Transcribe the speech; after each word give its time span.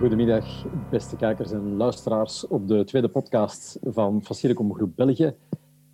Goedemiddag, 0.00 0.66
beste 0.90 1.16
kijkers 1.16 1.50
en 1.50 1.76
luisteraars 1.76 2.46
op 2.46 2.68
de 2.68 2.84
tweede 2.84 3.08
podcast 3.08 3.78
van 3.82 4.22
Facilicom 4.22 4.74
Groep 4.74 4.96
België. 4.96 5.34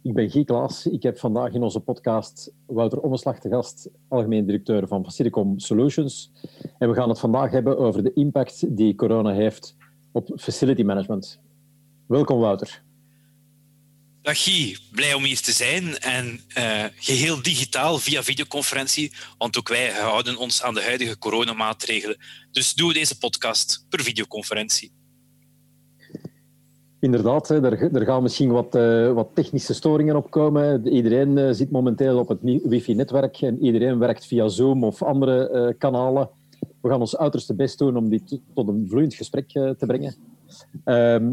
Ik 0.03 0.15
ben 0.15 0.31
Guy 0.31 0.45
Klaas. 0.45 0.87
Ik 0.87 1.03
heb 1.03 1.19
vandaag 1.19 1.53
in 1.53 1.63
onze 1.63 1.81
podcast 1.81 2.55
Wouter 2.67 3.01
Ommeslag 3.01 3.39
te 3.39 3.49
gast, 3.49 3.91
algemeen 4.09 4.47
directeur 4.47 4.89
van 4.89 5.05
Facilicom 5.05 5.59
Solutions. 5.59 6.33
En 6.79 6.89
we 6.89 6.95
gaan 6.95 7.09
het 7.09 7.19
vandaag 7.19 7.51
hebben 7.51 7.79
over 7.79 8.03
de 8.03 8.13
impact 8.13 8.77
die 8.77 8.95
corona 8.95 9.33
heeft 9.33 9.77
op 10.13 10.33
facility 10.37 10.83
management. 10.83 11.41
Welkom 12.07 12.39
Wouter. 12.39 12.86
Dag 14.27 14.45
Guy, 14.45 14.77
blij 14.93 15.15
om 15.15 15.23
hier 15.23 15.41
te 15.41 15.53
zijn 15.53 15.99
en 15.99 16.27
uh, 16.59 16.85
geheel 16.97 17.43
digitaal 17.43 17.99
via 17.99 18.23
videoconferentie, 18.23 19.13
want 19.39 19.59
ook 19.59 19.69
wij 19.69 19.91
houden 19.91 20.37
ons 20.37 20.63
aan 20.63 20.75
de 20.75 20.83
huidige 20.83 21.19
coronamaatregelen. 21.19 22.17
Dus 22.51 22.75
doen 22.75 22.89
we 22.89 22.95
deze 22.95 23.19
podcast 23.19 23.87
per 23.89 24.01
videoconferentie. 24.01 24.93
Inderdaad, 27.01 27.51
er, 27.51 28.05
gaan 28.05 28.23
misschien 28.23 28.51
wat, 28.51 28.75
uh, 28.75 29.13
wat, 29.13 29.29
technische 29.35 29.75
storingen 29.75 30.17
opkomen. 30.17 30.87
Iedereen 30.87 31.37
uh, 31.37 31.51
zit 31.51 31.71
momenteel 31.71 32.19
op 32.19 32.29
het 32.29 32.41
wifi-netwerk 32.43 33.41
en 33.41 33.65
iedereen 33.65 33.99
werkt 33.99 34.27
via 34.27 34.49
Zoom 34.49 34.85
of 34.85 35.03
andere 35.03 35.75
kanalen. 35.79 36.31
We 36.81 36.89
gaan 36.89 37.01
ons 37.01 37.17
uiterste 37.17 37.55
best 37.55 37.79
doen 37.79 37.97
om 37.97 38.09
dit 38.09 38.41
tot 38.55 38.69
een 38.69 38.87
vloeiend 38.89 39.15
gesprek 39.15 39.49
te 39.49 39.85
brengen. 39.87 40.15
Ehm, 40.85 41.33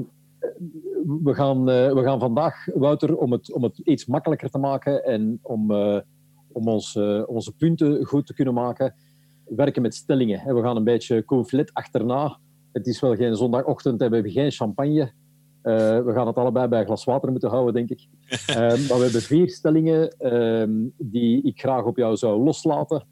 we, 1.05 1.33
gaan, 1.33 1.57
uh, 1.57 1.93
we 1.93 2.01
gaan 2.03 2.19
vandaag, 2.19 2.65
Wouter, 2.73 3.17
om 3.17 3.31
het, 3.31 3.53
om 3.53 3.63
het 3.63 3.77
iets 3.77 4.05
makkelijker 4.05 4.49
te 4.49 4.57
maken 4.57 5.03
en 5.03 5.39
om, 5.41 5.71
uh, 5.71 5.99
om 6.51 6.67
ons, 6.67 6.95
uh, 6.95 7.23
onze 7.25 7.55
punten 7.55 8.05
goed 8.05 8.25
te 8.25 8.33
kunnen 8.33 8.53
maken, 8.53 8.95
werken 9.45 9.81
met 9.81 9.95
stellingen. 9.95 10.55
We 10.55 10.61
gaan 10.61 10.75
een 10.75 10.83
beetje 10.83 11.25
conflit 11.25 11.73
achterna. 11.73 12.39
Het 12.71 12.87
is 12.87 12.99
wel 12.99 13.15
geen 13.15 13.35
zondagochtend 13.35 14.01
en 14.01 14.09
we 14.09 14.13
hebben 14.13 14.31
geen 14.31 14.51
champagne. 14.51 15.11
we 15.61 16.11
gaan 16.13 16.27
het 16.27 16.35
allebei 16.35 16.67
bij 16.67 16.79
een 16.79 16.85
glas 16.85 17.03
water 17.03 17.31
moeten 17.31 17.49
houden, 17.49 17.73
denk 17.73 17.89
ik. 17.89 18.07
maar 18.87 18.97
we 18.97 19.03
hebben 19.03 19.21
vier 19.21 19.49
stellingen 19.49 20.09
ehm, 20.17 20.71
die 20.97 21.43
ik 21.43 21.59
graag 21.59 21.83
op 21.83 21.97
jou 21.97 22.15
zou 22.15 22.43
loslaten. 22.43 23.05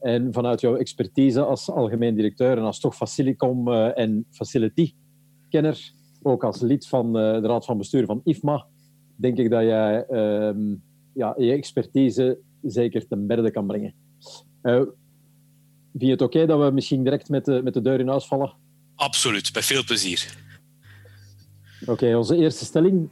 En 0.00 0.32
vanuit 0.32 0.60
jouw 0.60 0.76
expertise 0.76 1.44
als 1.44 1.70
algemeen 1.70 2.14
directeur 2.14 2.58
en 2.58 2.64
als 2.64 2.80
toch 2.80 2.94
Facilicom 2.94 3.72
en 3.72 4.26
Facility-kenner, 4.30 5.92
ook 6.28 6.44
als 6.44 6.60
lid 6.60 6.86
van 6.86 7.06
eh, 7.06 7.40
de 7.40 7.46
raad 7.46 7.64
van 7.64 7.78
bestuur 7.78 8.06
van 8.06 8.20
IFMA, 8.24 8.66
denk 9.16 9.38
ik 9.38 9.50
dat 9.50 9.62
jij 9.62 10.06
ehm, 10.06 10.74
ja, 11.12 11.34
je 11.38 11.52
expertise 11.52 12.38
zeker 12.62 13.06
ten 13.06 13.26
berde 13.26 13.50
kan 13.50 13.66
brengen. 13.66 13.94
Uh, 14.62 14.82
vind 15.92 16.04
je 16.04 16.10
het 16.10 16.22
oké 16.22 16.46
dat 16.46 16.64
we 16.64 16.70
misschien 16.70 17.02
direct 17.02 17.28
met 17.28 17.44
de, 17.44 17.60
met 17.62 17.74
de 17.74 17.80
deur 17.80 18.00
in 18.00 18.08
huis 18.08 18.26
vallen? 18.26 18.52
Absoluut, 18.94 19.54
met 19.54 19.64
veel 19.64 19.84
plezier. 19.84 20.36
Oké, 21.86 22.16
onze 22.16 22.36
eerste 22.36 22.64
stelling. 22.64 23.08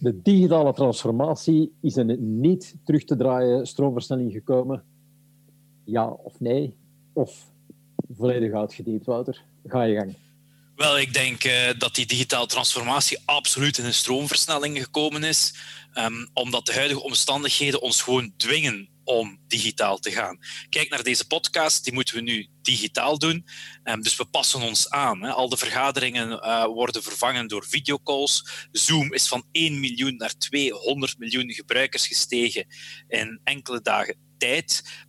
De 0.00 0.20
digitale 0.22 0.72
transformatie 0.72 1.72
is 1.80 1.96
een 1.96 2.40
niet 2.40 2.76
terug 2.84 3.04
te 3.04 3.16
draaien 3.16 3.66
stroomversnelling 3.66 4.32
gekomen. 4.32 4.84
Ja 5.84 6.08
of 6.08 6.40
nee? 6.40 6.76
Of 7.12 7.52
volledig 8.12 8.52
uitgediept, 8.52 9.06
Wouter? 9.06 9.44
Ga 9.66 9.82
je 9.82 9.96
gang. 9.96 10.14
Wel, 10.80 10.98
ik 10.98 11.12
denk 11.12 11.44
uh, 11.44 11.70
dat 11.78 11.94
die 11.94 12.06
digitale 12.06 12.46
transformatie 12.46 13.18
absoluut 13.24 13.78
in 13.78 13.84
een 13.84 13.94
stroomversnelling 13.94 14.78
gekomen 14.78 15.24
is, 15.24 15.54
um, 15.94 16.30
omdat 16.32 16.66
de 16.66 16.72
huidige 16.72 17.02
omstandigheden 17.02 17.80
ons 17.80 18.02
gewoon 18.02 18.32
dwingen 18.36 18.88
om 19.04 19.40
digitaal 19.46 19.98
te 19.98 20.10
gaan. 20.10 20.38
Kijk 20.68 20.90
naar 20.90 21.02
deze 21.02 21.26
podcast, 21.26 21.84
die 21.84 21.92
moeten 21.92 22.14
we 22.14 22.20
nu 22.20 22.48
digitaal 22.62 23.18
doen. 23.18 23.46
Um, 23.84 24.02
dus 24.02 24.16
we 24.16 24.24
passen 24.24 24.60
ons 24.60 24.90
aan. 24.90 25.22
Hè. 25.22 25.30
Al 25.30 25.48
de 25.48 25.56
vergaderingen 25.56 26.30
uh, 26.30 26.64
worden 26.64 27.02
vervangen 27.02 27.48
door 27.48 27.66
videocalls. 27.66 28.66
Zoom 28.72 29.12
is 29.12 29.28
van 29.28 29.44
1 29.52 29.80
miljoen 29.80 30.16
naar 30.16 30.34
200 30.38 31.18
miljoen 31.18 31.52
gebruikers 31.52 32.06
gestegen 32.06 32.66
in 33.08 33.40
enkele 33.44 33.80
dagen 33.82 34.29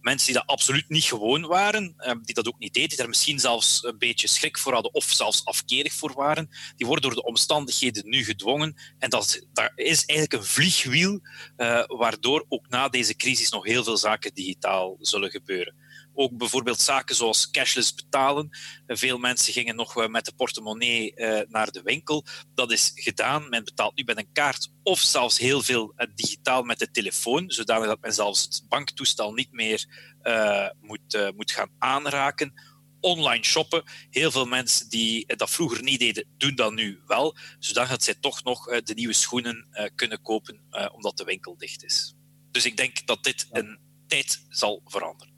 Mensen 0.01 0.27
die 0.27 0.35
dat 0.35 0.47
absoluut 0.47 0.89
niet 0.89 1.03
gewoon 1.03 1.45
waren, 1.45 1.93
ehm, 1.97 2.21
die 2.21 2.35
dat 2.35 2.47
ook 2.47 2.59
niet 2.59 2.73
deden, 2.73 2.89
die 2.89 2.97
daar 2.97 3.07
misschien 3.07 3.39
zelfs 3.39 3.83
een 3.83 3.97
beetje 3.97 4.27
schrik 4.27 4.57
voor 4.57 4.73
hadden 4.73 4.93
of 4.93 5.03
zelfs 5.03 5.45
afkerig 5.45 5.93
voor 5.93 6.13
waren, 6.13 6.49
die 6.75 6.85
worden 6.87 7.09
door 7.09 7.21
de 7.21 7.27
omstandigheden 7.27 8.09
nu 8.09 8.23
gedwongen. 8.23 8.75
En 8.99 9.09
dat, 9.09 9.45
dat 9.53 9.71
is 9.75 10.05
eigenlijk 10.05 10.33
een 10.33 10.49
vliegwiel, 10.49 11.19
uh, 11.57 11.83
waardoor 11.87 12.45
ook 12.49 12.69
na 12.69 12.89
deze 12.89 13.15
crisis 13.15 13.49
nog 13.49 13.65
heel 13.65 13.83
veel 13.83 13.97
zaken 13.97 14.33
digitaal 14.33 14.97
zullen 14.99 15.29
gebeuren. 15.29 15.75
Ook 16.13 16.37
bijvoorbeeld 16.37 16.79
zaken 16.79 17.15
zoals 17.15 17.51
cashless 17.51 17.93
betalen. 17.93 18.49
Veel 18.87 19.17
mensen 19.17 19.53
gingen 19.53 19.75
nog 19.75 19.97
eh, 19.97 20.07
met 20.07 20.25
de 20.25 20.33
portemonnee 20.33 21.15
eh, 21.15 21.47
naar 21.49 21.71
de 21.71 21.81
winkel. 21.81 22.25
Dat 22.53 22.71
is 22.71 22.91
gedaan. 22.95 23.49
Men 23.49 23.63
betaalt 23.63 23.95
nu 23.95 24.03
met 24.03 24.17
een 24.17 24.31
kaart 24.31 24.69
of 24.83 24.99
zelfs 24.99 25.37
heel 25.37 25.61
veel 25.61 25.93
eh, 25.95 26.07
digitaal 26.15 26.63
met 26.63 26.79
de 26.79 26.91
telefoon, 26.91 27.51
zodanig 27.51 27.87
dat 27.87 28.01
men 28.01 28.13
zelfs 28.13 28.41
het 28.41 28.65
banktoestel 28.67 29.33
niet 29.33 29.51
meer 29.51 29.85
uh, 30.23 30.67
moet, 30.81 31.13
uh, 31.13 31.29
moet 31.35 31.51
gaan 31.51 31.69
aanraken. 31.77 32.53
Online 32.99 33.43
shoppen. 33.43 33.83
Heel 34.09 34.31
veel 34.31 34.45
mensen 34.45 34.89
die 34.89 35.35
dat 35.35 35.49
vroeger 35.49 35.83
niet 35.83 35.99
deden, 35.99 36.27
doen 36.37 36.55
dat 36.55 36.73
nu 36.73 37.01
wel, 37.05 37.35
zodat 37.59 38.03
zij 38.03 38.15
toch 38.19 38.43
nog 38.43 38.65
de 38.65 38.93
nieuwe 38.93 39.13
schoenen 39.13 39.67
kunnen 39.95 40.21
kopen 40.21 40.61
omdat 40.93 41.17
de 41.17 41.23
winkel 41.23 41.57
dicht 41.57 41.83
is. 41.83 42.15
Dus 42.51 42.65
ik 42.65 42.77
denk 42.77 43.07
dat 43.07 43.23
dit 43.23 43.47
een 43.51 43.79
tijd 44.07 44.45
zal 44.49 44.81
veranderen. 44.85 45.30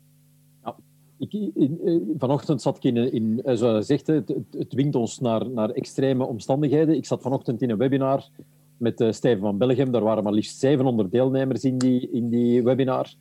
Ik, 1.30 1.52
in, 1.56 2.14
vanochtend 2.18 2.62
zat 2.62 2.78
ik 2.78 2.84
in, 2.84 3.12
in 3.14 3.42
zoals 3.44 3.78
je 3.78 3.84
zegt, 3.84 4.08
het, 4.08 4.36
het 4.52 4.70
dwingt 4.70 4.96
ons 4.96 5.20
naar, 5.20 5.50
naar 5.50 5.70
extreme 5.70 6.26
omstandigheden. 6.26 6.96
Ik 6.96 7.06
zat 7.06 7.22
vanochtend 7.22 7.62
in 7.62 7.70
een 7.70 7.78
webinar 7.78 8.30
met 8.78 9.02
uh, 9.02 9.12
Steven 9.12 9.42
van 9.42 9.58
Belgium. 9.58 9.92
Daar 9.92 10.04
waren 10.04 10.24
maar 10.24 10.34
liefst 10.34 10.60
700 10.60 11.12
deelnemers 11.12 11.64
in 11.64 11.78
die, 11.78 12.10
in 12.12 12.30
die 12.30 12.64
webinar. 12.64 13.14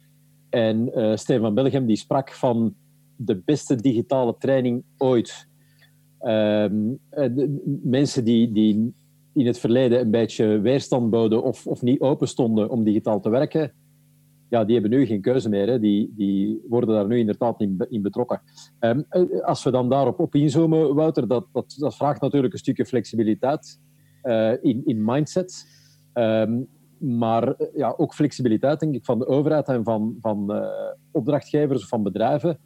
En 0.50 0.90
uh, 0.98 1.16
Steven 1.16 1.42
van 1.42 1.54
Belgium 1.54 1.86
die 1.86 1.96
sprak 1.96 2.32
van 2.32 2.74
de 3.16 3.36
beste 3.36 3.76
digitale 3.76 4.34
training 4.38 4.82
ooit. 4.98 5.50
De, 6.18 7.78
mensen 7.82 8.24
die, 8.24 8.52
die 8.52 8.94
in 9.34 9.46
het 9.46 9.58
verleden 9.58 10.00
een 10.00 10.10
beetje 10.10 10.60
weerstand 10.60 11.10
boden 11.10 11.42
of, 11.42 11.66
of 11.66 11.82
niet 11.82 12.00
open 12.00 12.28
stonden 12.28 12.70
om 12.70 12.84
digitaal 12.84 13.20
te 13.20 13.30
werken, 13.30 13.72
ja, 14.52 14.64
die 14.64 14.72
hebben 14.78 14.98
nu 14.98 15.06
geen 15.06 15.20
keuze 15.20 15.48
meer. 15.48 15.68
Hè. 15.68 15.78
Die, 15.78 16.12
die 16.16 16.60
worden 16.68 16.94
daar 16.94 17.06
nu 17.06 17.18
inderdaad 17.18 17.60
in, 17.60 17.86
in 17.88 18.02
betrokken. 18.02 18.42
Um, 18.80 19.04
als 19.42 19.64
we 19.64 19.70
dan 19.70 19.88
daarop 19.88 20.18
op 20.20 20.34
inzoomen, 20.34 20.94
Wouter, 20.94 21.28
dat, 21.28 21.46
dat, 21.52 21.74
dat 21.78 21.96
vraagt 21.96 22.20
natuurlijk 22.20 22.52
een 22.52 22.58
stukje 22.58 22.86
flexibiliteit 22.86 23.80
uh, 24.22 24.52
in, 24.60 24.82
in 24.84 25.04
mindset. 25.04 25.66
Um, 26.14 26.68
maar 26.98 27.54
ja, 27.74 27.94
ook 27.96 28.14
flexibiliteit, 28.14 28.80
denk 28.80 28.94
ik, 28.94 29.04
van 29.04 29.18
de 29.18 29.26
overheid 29.26 29.68
en 29.68 29.84
van, 29.84 30.16
van 30.20 30.56
uh, 30.56 30.66
opdrachtgevers 31.12 31.82
of 31.82 31.88
van 31.88 32.02
bedrijven. 32.02 32.58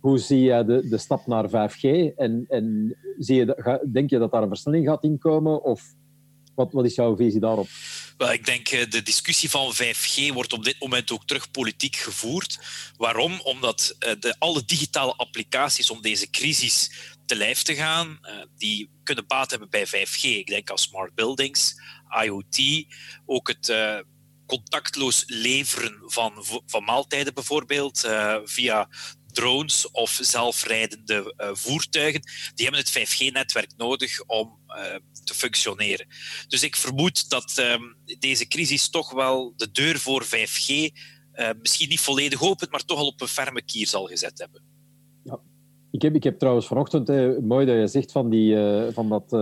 Hoe 0.00 0.18
zie 0.18 0.42
jij 0.42 0.64
de, 0.64 0.88
de 0.88 0.98
stap 0.98 1.26
naar 1.26 1.48
5G? 1.48 2.14
En, 2.16 2.44
en 2.48 2.96
zie 3.18 3.36
je, 3.36 3.86
denk 3.92 4.10
je 4.10 4.18
dat 4.18 4.30
daar 4.32 4.42
een 4.42 4.48
versnelling 4.48 4.86
gaat 4.86 5.04
inkomen? 5.04 5.64
Of 5.64 5.94
wat, 6.58 6.72
wat 6.72 6.84
is 6.84 6.94
jouw 6.94 7.16
visie 7.16 7.40
daarop? 7.40 7.68
Wel, 8.16 8.32
ik 8.32 8.44
denk 8.44 8.70
uh, 8.70 8.90
de 8.90 9.02
discussie 9.02 9.50
van 9.50 9.74
5G 9.74 10.32
wordt 10.32 10.52
op 10.52 10.64
dit 10.64 10.80
moment 10.80 11.10
ook 11.10 11.26
terug 11.26 11.50
politiek 11.50 11.96
gevoerd. 11.96 12.58
Waarom? 12.96 13.40
Omdat 13.40 13.96
de, 13.98 14.34
alle 14.38 14.64
digitale 14.64 15.14
applicaties 15.16 15.90
om 15.90 16.02
deze 16.02 16.30
crisis 16.30 16.90
te 17.26 17.36
lijf 17.36 17.62
te 17.62 17.74
gaan, 17.74 18.18
uh, 18.22 18.30
die 18.56 18.90
kunnen 19.02 19.26
baat 19.26 19.50
hebben 19.50 19.70
bij 19.70 19.86
5G. 19.86 20.20
Ik 20.22 20.46
denk 20.46 20.70
aan 20.70 20.78
smart 20.78 21.14
buildings, 21.14 21.74
IoT, 22.24 22.84
ook 23.26 23.48
het 23.48 23.72
contactloos 24.46 25.24
leveren 25.26 26.02
van, 26.06 26.32
van 26.66 26.84
maaltijden 26.84 27.34
bijvoorbeeld, 27.34 28.08
via 28.44 28.88
drones 29.38 29.90
of 29.90 30.18
zelfrijdende 30.22 31.34
voertuigen. 31.52 32.20
Die 32.54 32.66
hebben 32.66 32.84
het 32.84 32.98
5G-netwerk 32.98 33.72
nodig 33.76 34.24
om 34.26 34.58
te 35.24 35.34
functioneren. 35.34 36.06
Dus 36.48 36.62
ik 36.62 36.76
vermoed 36.76 37.30
dat 37.30 37.52
ehm, 37.56 37.82
deze 38.18 38.48
crisis 38.48 38.90
toch 38.90 39.12
wel 39.12 39.52
de 39.56 39.70
deur 39.70 39.98
voor 39.98 40.24
5G 40.24 40.88
misschien 41.60 41.88
niet 41.88 42.00
volledig 42.00 42.42
opent, 42.42 42.70
maar 42.70 42.84
toch 42.84 42.98
al 42.98 43.06
op 43.06 43.20
een 43.20 43.28
ferme 43.28 43.62
kier 43.62 43.86
zal 43.86 44.06
gezet 44.06 44.38
hebben. 44.38 44.62
Ik 45.90 46.02
heb, 46.02 46.14
ik 46.14 46.24
heb 46.24 46.38
trouwens 46.38 46.66
vanochtend, 46.66 47.08
mooi 47.40 47.66
dat 47.66 47.76
je 47.76 47.86
zegt 47.86 48.12
van, 48.12 48.30
die, 48.30 48.56
van 48.92 49.08
dat 49.08 49.32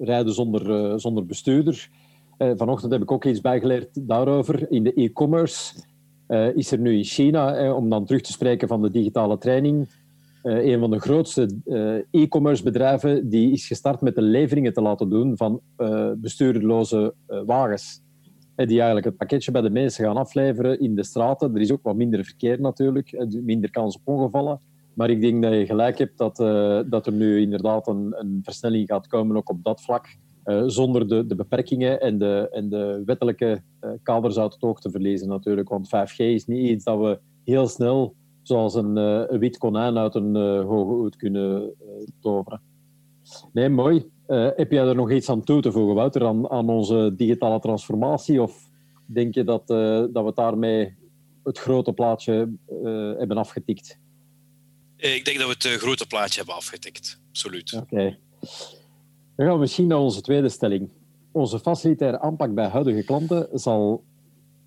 rijden 0.00 0.34
zonder, 0.34 1.00
zonder 1.00 1.26
bestuurder. 1.26 1.88
vanochtend 2.38 2.92
heb 2.92 3.02
ik 3.02 3.10
ook 3.10 3.24
iets 3.24 3.40
bijgeleerd 3.40 3.88
daarover. 4.08 4.70
In 4.70 4.84
de 4.84 4.94
e-commerce 4.94 5.74
is 6.54 6.72
er 6.72 6.78
nu 6.78 6.96
in 6.96 7.04
China, 7.04 7.74
om 7.74 7.90
dan 7.90 8.04
terug 8.04 8.20
te 8.20 8.32
spreken 8.32 8.68
van 8.68 8.82
de 8.82 8.90
digitale 8.90 9.38
training, 9.38 9.88
een 10.42 10.80
van 10.80 10.90
de 10.90 11.00
grootste 11.00 11.48
e-commerce 12.10 12.62
bedrijven 12.62 13.28
die 13.28 13.52
is 13.52 13.66
gestart 13.66 14.00
met 14.00 14.14
de 14.14 14.22
leveringen 14.22 14.72
te 14.72 14.82
laten 14.82 15.10
doen 15.10 15.36
van 15.36 15.60
bestuurloze 16.16 17.14
wagens 17.46 18.02
die 18.66 18.76
eigenlijk 18.76 19.06
het 19.06 19.16
pakketje 19.16 19.50
bij 19.50 19.60
de 19.60 19.70
mensen 19.70 20.04
gaan 20.04 20.16
afleveren 20.16 20.80
in 20.80 20.94
de 20.94 21.04
straten. 21.04 21.54
Er 21.54 21.60
is 21.60 21.72
ook 21.72 21.82
wat 21.82 21.96
minder 21.96 22.24
verkeer 22.24 22.60
natuurlijk, 22.60 23.24
minder 23.42 23.70
kans 23.70 23.96
op 23.96 24.02
ongevallen, 24.04 24.60
Maar 24.94 25.10
ik 25.10 25.20
denk 25.20 25.42
dat 25.42 25.52
je 25.52 25.66
gelijk 25.66 25.98
hebt 25.98 26.18
dat, 26.18 26.36
dat 26.90 27.06
er 27.06 27.12
nu 27.12 27.40
inderdaad 27.40 27.86
een, 27.86 28.14
een, 28.18 28.40
versnelling 28.42 28.88
gaat 28.88 29.06
komen, 29.06 29.36
ook 29.36 29.50
op 29.50 29.64
dat 29.64 29.82
vlak. 29.82 30.16
Uh, 30.44 30.62
zonder 30.66 31.08
de, 31.08 31.26
de 31.26 31.34
beperkingen 31.34 32.00
en 32.00 32.18
de, 32.18 32.48
en 32.50 32.68
de 32.68 33.02
wettelijke 33.04 33.62
uh, 33.84 33.90
kaders 34.02 34.38
uit 34.38 34.52
het 34.52 34.62
oog 34.62 34.80
te 34.80 34.90
verliezen 34.90 35.28
natuurlijk. 35.28 35.68
Want 35.68 35.88
5G 35.88 36.16
is 36.16 36.46
niet 36.46 36.68
iets 36.68 36.84
dat 36.84 36.98
we 36.98 37.18
heel 37.44 37.66
snel, 37.68 38.14
zoals 38.42 38.74
een, 38.74 38.96
een 38.96 39.38
wit 39.38 39.58
konijn 39.58 39.98
uit 39.98 40.14
een 40.14 40.36
hoge 40.62 40.92
hoed 40.92 41.16
kunnen 41.16 41.74
toveren. 42.20 42.60
Nee, 43.52 43.68
mooi. 43.68 44.10
heb 44.26 44.70
jij 44.70 44.86
er 44.86 44.94
nog 44.94 45.10
iets 45.10 45.28
aan 45.28 45.44
toe 45.44 45.60
te 45.60 45.72
voegen, 45.72 45.94
Wouter, 45.94 46.26
aan, 46.26 46.50
aan 46.50 46.68
onze 46.68 47.12
digitale 47.16 47.60
transformatie? 47.60 48.42
Of 48.42 48.70
denk 49.06 49.34
je 49.34 49.44
dat, 49.44 49.66
dat 50.12 50.24
we 50.24 50.32
daarmee 50.34 50.96
het 51.44 51.58
grote 51.58 51.92
plaatje 51.92 52.52
hebben 53.18 53.36
afgetikt? 53.36 53.98
Eh, 55.00 55.14
ik 55.14 55.24
denk 55.24 55.38
dat 55.38 55.46
we 55.46 55.52
het 55.52 55.64
eh, 55.64 55.72
grote 55.72 56.06
plaatje 56.06 56.36
hebben 56.36 56.54
afgetikt. 56.54 57.20
Absoluut. 57.28 57.72
Oké. 57.72 58.18
Dan 59.40 59.48
gaan 59.48 59.58
we 59.58 59.64
misschien 59.64 59.86
naar 59.86 59.98
onze 59.98 60.20
tweede 60.20 60.48
stelling. 60.48 60.90
Onze 61.32 61.58
facilitaire 61.58 62.20
aanpak 62.20 62.54
bij 62.54 62.66
huidige 62.66 63.04
klanten 63.04 63.48
zal 63.52 64.04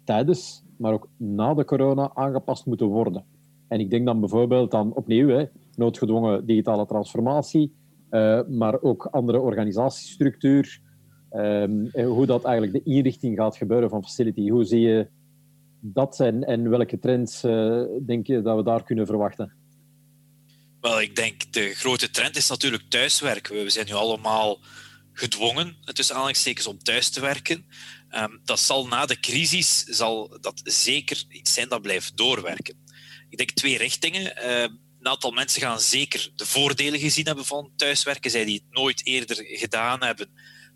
tijdens, 0.03 0.63
maar 0.77 0.93
ook 0.93 1.09
na 1.17 1.53
de 1.53 1.65
corona 1.65 2.11
aangepast 2.13 2.65
moeten 2.65 2.87
worden. 2.87 3.25
En 3.67 3.79
ik 3.79 3.89
denk 3.89 4.05
dan 4.05 4.19
bijvoorbeeld 4.19 4.73
aan 4.73 4.93
opnieuw 4.93 5.27
hè, 5.27 5.45
noodgedwongen 5.75 6.45
digitale 6.45 6.85
transformatie, 6.85 7.73
uh, 8.11 8.41
maar 8.47 8.81
ook 8.81 9.05
andere 9.05 9.39
organisatiestructuur. 9.39 10.81
Um, 11.31 11.89
hoe 12.05 12.25
dat 12.25 12.43
eigenlijk 12.43 12.85
de 12.85 12.91
inrichting 12.91 13.37
gaat 13.37 13.57
gebeuren 13.57 13.89
van 13.89 14.03
facility. 14.03 14.49
Hoe 14.49 14.63
zie 14.63 14.81
je 14.81 15.07
dat 15.79 16.15
zijn 16.15 16.43
en 16.43 16.69
welke 16.69 16.99
trends 16.99 17.43
uh, 17.43 17.83
denk 18.05 18.27
je 18.27 18.41
dat 18.41 18.55
we 18.55 18.63
daar 18.63 18.83
kunnen 18.83 19.05
verwachten? 19.05 19.62
Wel, 20.83 21.01
ik 21.01 21.15
denk 21.15 21.53
de 21.53 21.73
grote 21.73 22.09
trend 22.09 22.35
is 22.35 22.47
natuurlijk 22.47 22.83
thuiswerken. 22.89 23.63
We 23.63 23.69
zijn 23.69 23.85
nu 23.85 23.93
allemaal 23.93 24.59
gedwongen, 25.13 25.77
tussen 25.83 26.15
aanhalingstekens, 26.15 26.67
om 26.67 26.83
thuis 26.83 27.09
te 27.09 27.19
werken. 27.19 27.65
Um, 28.11 28.41
dat 28.43 28.59
zal 28.59 28.87
na 28.87 29.05
de 29.05 29.19
crisis 29.19 29.83
zal 29.83 30.37
dat 30.41 30.61
zeker 30.63 31.23
iets 31.29 31.53
zijn 31.53 31.69
dat 31.69 31.81
blijft 31.81 32.17
doorwerken. 32.17 32.75
Ik 33.29 33.37
denk 33.37 33.51
twee 33.51 33.77
richtingen. 33.77 34.21
Uh, 34.21 34.61
een 34.61 35.07
aantal 35.07 35.31
mensen 35.31 35.61
gaan 35.61 35.79
zeker 35.79 36.31
de 36.35 36.45
voordelen 36.45 36.99
gezien 36.99 37.25
hebben 37.25 37.45
van 37.45 37.71
thuiswerken. 37.75 38.31
Zij 38.31 38.45
die 38.45 38.55
het 38.55 38.73
nooit 38.73 39.05
eerder 39.05 39.37
gedaan 39.39 40.03
hebben, 40.03 40.29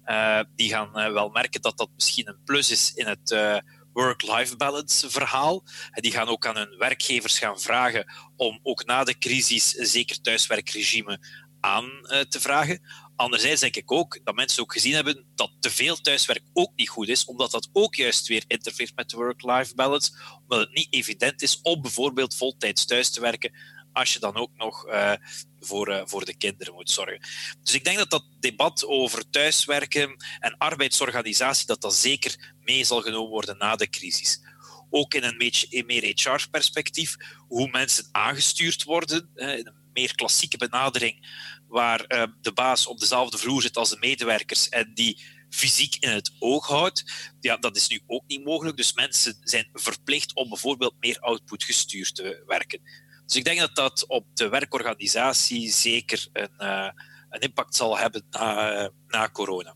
uh, 0.05 0.39
die 0.55 0.69
gaan 0.69 0.99
uh, 0.99 1.11
wel 1.11 1.29
merken 1.29 1.61
dat 1.61 1.77
dat 1.77 1.89
misschien 1.95 2.27
een 2.27 2.43
plus 2.45 2.71
is 2.71 2.93
in 2.93 3.07
het 3.07 3.31
uh, 3.31 3.57
work-life 3.97 4.55
balance 4.55 5.09
verhaal. 5.09 5.63
Die 5.93 6.11
gaan 6.11 6.27
ook 6.27 6.45
aan 6.45 6.57
hun 6.57 6.77
werkgevers 6.77 7.39
gaan 7.39 7.59
vragen 7.59 8.13
om 8.35 8.59
ook 8.63 8.85
na 8.85 9.03
de 9.03 9.17
crisis 9.17 9.69
zeker 9.69 10.21
thuiswerkregime 10.21 11.19
aan 11.59 11.85
uh, 11.85 12.19
te 12.19 12.39
vragen. 12.39 12.81
Anderzijds 13.15 13.61
denk 13.61 13.75
ik 13.75 13.91
ook 13.91 14.19
dat 14.23 14.35
mensen 14.35 14.63
ook 14.63 14.73
gezien 14.73 14.93
hebben 14.93 15.25
dat 15.35 15.51
te 15.59 15.69
veel 15.69 15.95
thuiswerk 15.95 16.43
ook 16.53 16.71
niet 16.75 16.89
goed 16.89 17.07
is, 17.07 17.25
omdat 17.25 17.51
dat 17.51 17.69
ook 17.73 17.95
juist 17.95 18.27
weer 18.27 18.43
interfereert 18.47 18.95
met 18.95 19.09
de 19.09 19.17
work-life 19.17 19.75
balance, 19.75 20.11
omdat 20.41 20.59
het 20.59 20.73
niet 20.73 20.93
evident 20.93 21.41
is 21.41 21.59
om 21.61 21.81
bijvoorbeeld 21.81 22.35
voltijds 22.35 22.85
thuis 22.85 23.09
te 23.09 23.21
werken 23.21 23.51
als 23.97 24.13
je 24.13 24.19
dan 24.19 24.35
ook 24.35 24.51
nog 24.55 24.87
uh, 24.87 25.13
voor, 25.59 25.89
uh, 25.89 26.01
voor 26.05 26.25
de 26.25 26.37
kinderen 26.37 26.73
moet 26.73 26.91
zorgen. 26.91 27.19
Dus 27.63 27.73
ik 27.73 27.83
denk 27.83 27.97
dat 27.97 28.09
dat 28.09 28.25
debat 28.39 28.85
over 28.85 29.29
thuiswerken 29.29 30.15
en 30.39 30.57
arbeidsorganisatie, 30.57 31.65
dat 31.65 31.81
dat 31.81 31.95
zeker 31.95 32.53
mee 32.61 32.83
zal 32.83 33.01
genomen 33.01 33.29
worden 33.29 33.57
na 33.57 33.75
de 33.75 33.89
crisis. 33.89 34.41
Ook 34.89 35.13
in 35.13 35.23
een 35.23 35.37
beetje 35.37 35.83
meer 35.85 36.03
HR-perspectief, 36.03 37.15
hoe 37.47 37.69
mensen 37.69 38.09
aangestuurd 38.11 38.83
worden, 38.83 39.29
een 39.35 39.73
meer 39.93 40.15
klassieke 40.15 40.57
benadering, 40.57 41.27
waar 41.67 42.05
uh, 42.07 42.23
de 42.41 42.53
baas 42.53 42.87
op 42.87 42.99
dezelfde 42.99 43.37
vloer 43.37 43.61
zit 43.61 43.77
als 43.77 43.89
de 43.89 43.97
medewerkers 43.99 44.69
en 44.69 44.91
die 44.93 45.21
fysiek 45.49 45.95
in 45.99 46.09
het 46.09 46.31
oog 46.39 46.67
houdt. 46.67 47.03
Ja, 47.39 47.57
dat 47.57 47.75
is 47.75 47.87
nu 47.87 47.99
ook 48.07 48.23
niet 48.27 48.43
mogelijk. 48.43 48.77
Dus 48.77 48.93
mensen 48.93 49.37
zijn 49.41 49.69
verplicht 49.73 50.35
om 50.35 50.49
bijvoorbeeld 50.49 50.95
meer 50.99 51.19
output 51.19 51.63
gestuurd 51.63 52.15
te 52.15 52.43
werken. 52.47 52.81
Dus 53.27 53.35
ik 53.35 53.43
denk 53.43 53.59
dat 53.59 53.75
dat 53.75 54.05
op 54.07 54.25
de 54.33 54.49
werkorganisatie 54.49 55.69
zeker 55.69 56.27
een, 56.33 56.49
uh, 56.59 56.89
een 57.29 57.39
impact 57.39 57.75
zal 57.75 57.97
hebben 57.97 58.23
na, 58.29 58.89
na 59.07 59.29
corona. 59.29 59.75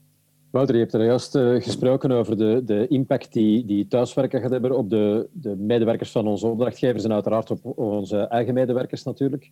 Wouter, 0.52 0.76
je 0.76 0.82
hebt 0.82 0.94
er 0.94 1.06
juist 1.06 1.36
uh, 1.36 1.62
gesproken 1.62 2.12
over 2.12 2.38
de, 2.38 2.62
de 2.66 2.88
impact 2.88 3.34
die, 3.34 3.66
die 3.66 3.88
thuiswerken 3.88 4.42
gaat 4.42 4.52
hebben 4.52 4.78
op 4.78 4.90
de, 4.90 5.30
de 5.32 5.56
medewerkers 5.56 6.12
van 6.12 6.28
onze 6.28 6.48
opdrachtgevers 6.48 7.04
en 7.04 7.14
uiteraard 7.14 7.52
op 7.52 7.78
onze 7.78 8.18
eigen 8.18 8.54
medewerkers 8.54 9.04
natuurlijk. 9.04 9.52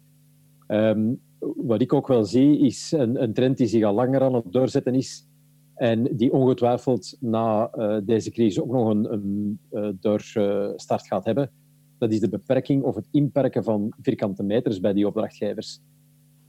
Um, 0.67 1.21
wat 1.39 1.81
ik 1.81 1.93
ook 1.93 2.07
wel 2.07 2.25
zie, 2.25 2.59
is 2.59 2.91
een, 2.91 3.23
een, 3.23 3.33
trend 3.33 3.57
die 3.57 3.67
zich 3.67 3.83
al 3.83 3.93
langer 3.93 4.21
aan 4.21 4.33
het 4.33 4.51
doorzetten 4.51 4.95
is 4.95 5.27
en 5.75 6.15
die 6.17 6.33
ongetwijfeld 6.33 7.17
na 7.19 7.71
deze 8.03 8.31
crisis 8.31 8.61
ook 8.61 8.71
nog 8.71 8.89
een, 8.89 9.11
een 9.11 9.97
doorstart 9.99 11.07
gaat 11.07 11.25
hebben 11.25 11.51
dat 11.99 12.11
is 12.11 12.19
de 12.19 12.29
beperking 12.29 12.83
of 12.83 12.95
het 12.95 13.07
inperken 13.11 13.63
van 13.63 13.93
vierkante 14.01 14.43
meters 14.43 14.79
bij 14.79 14.93
die 14.93 15.07
opdrachtgevers. 15.07 15.79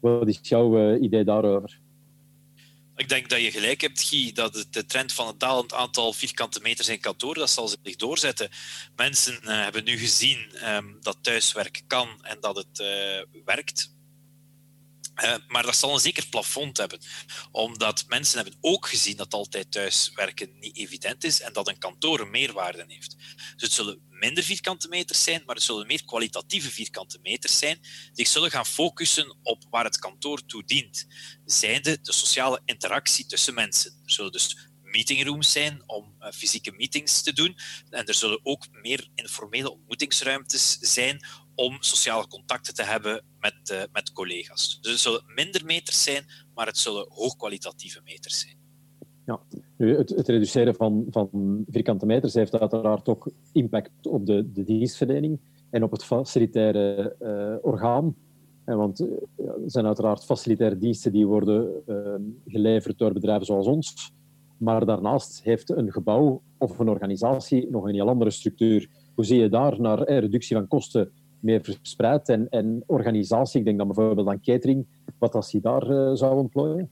Wat 0.00 0.29
is 0.29 0.38
jouw 0.43 0.94
uh, 0.94 1.02
idee 1.02 1.25
daarover? 1.25 1.81
Ik 2.97 3.08
denk 3.08 3.29
dat 3.29 3.41
je 3.41 3.50
gelijk 3.50 3.81
hebt, 3.81 4.02
Guy, 4.02 4.32
dat 4.32 4.67
de 4.70 4.87
trend 4.87 5.12
van 5.12 5.26
het 5.26 5.41
dalend 5.41 5.75
aantal 5.75 6.12
vierkante 6.12 6.61
meters 6.62 6.88
in 6.88 7.00
kantoor, 7.00 7.35
dat 7.35 7.50
zal 7.50 7.69
zich 7.69 7.97
doorzetten. 7.97 8.49
Mensen 8.97 9.38
uh, 9.43 9.62
hebben 9.62 9.85
nu 9.85 9.97
gezien 9.97 10.38
um, 10.69 10.97
dat 11.00 11.19
thuiswerk 11.20 11.82
kan 11.87 12.08
en 12.23 12.37
dat 12.41 12.56
het 12.56 12.81
uh, 12.81 13.43
werkt. 13.44 13.94
Uh, 15.25 15.34
maar 15.49 15.62
dat 15.62 15.76
zal 15.76 15.94
een 15.94 16.00
zeker 16.00 16.28
plafond 16.28 16.76
hebben, 16.76 17.00
omdat 17.50 18.05
mensen 18.08 18.38
hebben 18.38 18.58
ook 18.61 18.87
gezien 18.87 19.17
dat 19.17 19.34
altijd 19.34 19.72
thuiswerken 19.72 20.58
niet 20.58 20.76
evident 20.76 21.25
is 21.25 21.40
en 21.40 21.52
dat 21.52 21.69
een 21.69 21.78
kantoor 21.78 22.20
een 22.20 22.31
meerwaarde 22.31 22.84
heeft. 22.88 23.17
Dus 23.17 23.62
het 23.62 23.72
zullen 23.72 24.08
minder 24.08 24.44
vierkante 24.44 24.88
meters 24.88 25.22
zijn, 25.22 25.43
maar 25.46 25.55
het 25.55 25.64
zullen 25.64 25.87
meer 25.87 26.05
kwalitatieve 26.05 26.70
vierkante 26.70 27.19
meters 27.22 27.58
zijn, 27.58 27.81
die 28.12 28.28
zullen 28.28 28.50
gaan 28.50 28.67
focussen 28.67 29.37
op 29.43 29.64
waar 29.70 29.84
het 29.84 29.99
kantoor 29.99 30.46
toe 30.46 30.64
dient. 30.64 31.06
Zijnde 31.44 32.00
de 32.00 32.12
sociale 32.12 32.62
interactie 32.64 33.26
tussen 33.26 33.55
mensen. 33.55 33.90
Er 34.05 34.12
zullen 34.12 34.32
dus 34.32 34.70
meetingrooms 34.82 35.52
zijn 35.52 35.82
om 35.87 36.17
uh, 36.20 36.31
fysieke 36.31 36.72
meetings 36.72 37.22
te 37.22 37.32
doen. 37.32 37.56
En 37.91 38.06
er 38.06 38.15
zullen 38.15 38.41
ook 38.43 38.67
meer 38.70 39.08
informele 39.15 39.70
ontmoetingsruimtes 39.70 40.79
zijn 40.81 41.27
om 41.60 41.76
sociale 41.81 42.26
contacten 42.26 42.74
te 42.74 42.82
hebben 42.82 43.24
met, 43.40 43.70
uh, 43.72 43.82
met 43.93 44.12
collega's. 44.12 44.79
Dus 44.81 44.90
het 44.90 45.00
zullen 45.00 45.22
minder 45.34 45.64
meters 45.64 46.02
zijn, 46.02 46.24
maar 46.55 46.67
het 46.67 46.79
zullen 46.79 47.06
hoogkwalitatieve 47.08 48.00
meters 48.05 48.40
zijn. 48.40 48.56
Ja, 49.26 49.40
het, 49.76 50.08
het, 50.08 50.29
reduceren 50.29 50.74
van, 50.74 51.06
van 51.10 51.29
vierkante 51.69 52.06
meters 52.06 52.34
heeft 52.34 52.60
uiteraard 52.60 53.08
ook 53.08 53.31
impact 53.52 54.06
op 54.06 54.26
de, 54.26 54.52
de 54.52 54.64
dienstverlening 54.64 55.40
en 55.70 55.82
op 55.82 55.90
het 55.90 56.05
facilitaire 56.05 57.17
uh, 57.20 57.70
orgaan. 57.70 58.14
En 58.64 58.76
want 58.76 59.00
er 59.00 59.08
zijn 59.67 59.86
uiteraard 59.86 60.24
facilitaire 60.24 60.79
diensten 60.79 61.12
die 61.12 61.26
worden 61.26 61.82
uh, 61.86 61.96
geleverd 62.46 62.98
door 62.98 63.12
bedrijven 63.12 63.46
zoals 63.46 63.67
ons. 63.67 64.12
Maar 64.56 64.86
daarnaast 64.86 65.43
heeft 65.43 65.70
een 65.70 65.93
gebouw 65.93 66.43
of 66.58 66.79
een 66.79 66.88
organisatie 66.88 67.70
nog 67.70 67.84
een 67.84 67.94
heel 67.94 68.08
andere 68.08 68.31
structuur. 68.31 68.88
Hoe 69.14 69.24
zie 69.24 69.40
je 69.40 69.48
daar 69.48 69.81
naar 69.81 70.02
eh, 70.02 70.19
reductie 70.19 70.56
van 70.56 70.67
kosten 70.67 71.12
meer 71.41 71.61
verspreid 71.63 72.29
en, 72.29 72.49
en 72.51 72.82
organisatie? 72.87 73.59
Ik 73.59 73.65
denk 73.65 73.79
dan 73.79 73.87
bijvoorbeeld 73.87 74.29
aan 74.29 74.41
catering, 74.41 74.87
wat 75.19 75.35
als 75.35 75.51
die 75.51 75.61
daar 75.61 75.91
uh, 75.91 76.11
zou 76.15 76.37
ontplooien? 76.37 76.89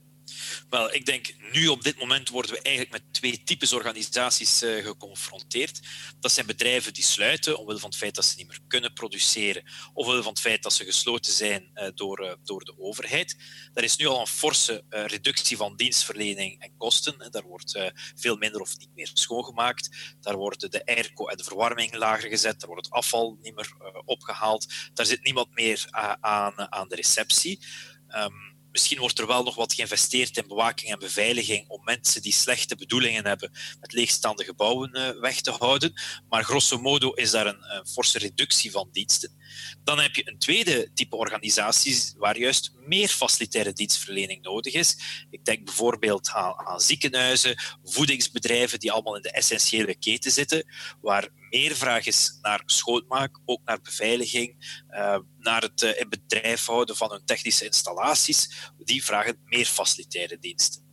Wel, 0.68 0.94
ik 0.94 1.06
denk 1.06 1.34
nu 1.52 1.68
op 1.68 1.82
dit 1.82 1.98
moment 1.98 2.28
worden 2.28 2.52
we 2.52 2.60
eigenlijk 2.60 2.92
met 2.92 3.14
twee 3.14 3.42
types 3.42 3.72
organisaties 3.72 4.62
uh, 4.62 4.84
geconfronteerd. 4.84 5.80
Dat 6.20 6.32
zijn 6.32 6.46
bedrijven 6.46 6.94
die 6.94 7.04
sluiten 7.04 7.58
omwille 7.58 7.78
van 7.78 7.88
het 7.88 7.98
feit 7.98 8.14
dat 8.14 8.24
ze 8.24 8.36
niet 8.36 8.46
meer 8.46 8.60
kunnen 8.68 8.92
produceren, 8.92 9.62
omwille 9.92 10.22
van 10.22 10.32
het 10.32 10.40
feit 10.40 10.62
dat 10.62 10.72
ze 10.72 10.84
gesloten 10.84 11.32
zijn 11.32 11.70
uh, 11.74 11.88
door, 11.94 12.24
uh, 12.24 12.32
door 12.44 12.64
de 12.64 12.78
overheid. 12.78 13.36
Er 13.74 13.84
is 13.84 13.96
nu 13.96 14.06
al 14.06 14.20
een 14.20 14.26
forse 14.26 14.84
reductie 14.88 15.56
van 15.56 15.76
dienstverlening 15.76 16.60
en 16.60 16.76
kosten. 16.76 17.30
Daar 17.30 17.42
wordt 17.42 17.92
veel 18.14 18.36
minder 18.36 18.60
of 18.60 18.78
niet 18.78 18.94
meer 18.94 19.10
schoongemaakt. 19.12 20.16
Daar 20.20 20.36
worden 20.36 20.70
de 20.70 20.86
airco 20.86 21.26
en 21.26 21.36
de 21.36 21.44
verwarming 21.44 21.94
lager 21.94 22.28
gezet. 22.28 22.60
Daar 22.60 22.68
wordt 22.68 22.84
het 22.84 22.94
afval 22.94 23.38
niet 23.42 23.54
meer 23.54 24.02
opgehaald. 24.04 24.72
Daar 24.94 25.06
zit 25.06 25.24
niemand 25.24 25.54
meer 25.54 25.86
aan, 26.20 26.72
aan 26.72 26.88
de 26.88 26.94
receptie. 26.94 27.66
Um, 28.08 28.57
Misschien 28.78 28.98
wordt 28.98 29.18
er 29.18 29.26
wel 29.26 29.42
nog 29.42 29.54
wat 29.54 29.74
geïnvesteerd 29.74 30.36
in 30.36 30.48
bewaking 30.48 30.90
en 30.92 30.98
beveiliging 30.98 31.68
om 31.68 31.84
mensen 31.84 32.22
die 32.22 32.32
slechte 32.32 32.76
bedoelingen 32.76 33.26
hebben 33.26 33.50
met 33.80 33.92
leegstaande 33.92 34.44
gebouwen 34.44 34.90
uh, 34.92 35.20
weg 35.20 35.40
te 35.40 35.50
houden. 35.50 35.92
Maar 36.28 36.44
grosso 36.44 36.78
modo 36.80 37.10
is 37.10 37.30
daar 37.30 37.46
een, 37.46 37.76
een, 37.76 37.86
forse 37.86 38.18
reductie 38.18 38.70
van 38.70 38.88
diensten. 38.92 39.37
Dan 39.84 39.98
heb 39.98 40.14
je 40.14 40.28
een 40.28 40.38
tweede 40.38 40.90
type 40.94 41.16
organisaties 41.16 42.14
waar 42.16 42.38
juist 42.38 42.72
meer 42.86 43.08
facilitaire 43.08 43.72
dienstverlening 43.72 44.42
nodig 44.42 44.74
is. 44.74 44.96
Ik 45.30 45.44
denk 45.44 45.64
bijvoorbeeld 45.64 46.28
aan, 46.28 46.66
aan 46.66 46.80
ziekenhuizen, 46.80 47.56
voedingsbedrijven 47.84 48.78
die 48.78 48.92
allemaal 48.92 49.16
in 49.16 49.22
de 49.22 49.30
essentiële 49.30 49.94
keten 49.94 50.30
zitten, 50.30 50.66
waar 51.00 51.28
meer 51.50 51.76
vraag 51.76 52.06
is 52.06 52.38
naar 52.42 52.62
schoonmaak, 52.66 53.38
ook 53.44 53.60
naar 53.64 53.80
beveiliging, 53.80 54.82
uh, 54.90 55.18
naar 55.38 55.62
het 55.62 55.82
uh, 55.82 56.00
in 56.00 56.08
bedrijf 56.08 56.66
houden 56.66 56.96
van 56.96 57.10
hun 57.10 57.24
technische 57.24 57.64
installaties. 57.64 58.70
Die 58.78 59.04
vragen 59.04 59.40
meer 59.44 59.66
facilitaire 59.66 60.38
diensten. 60.38 60.87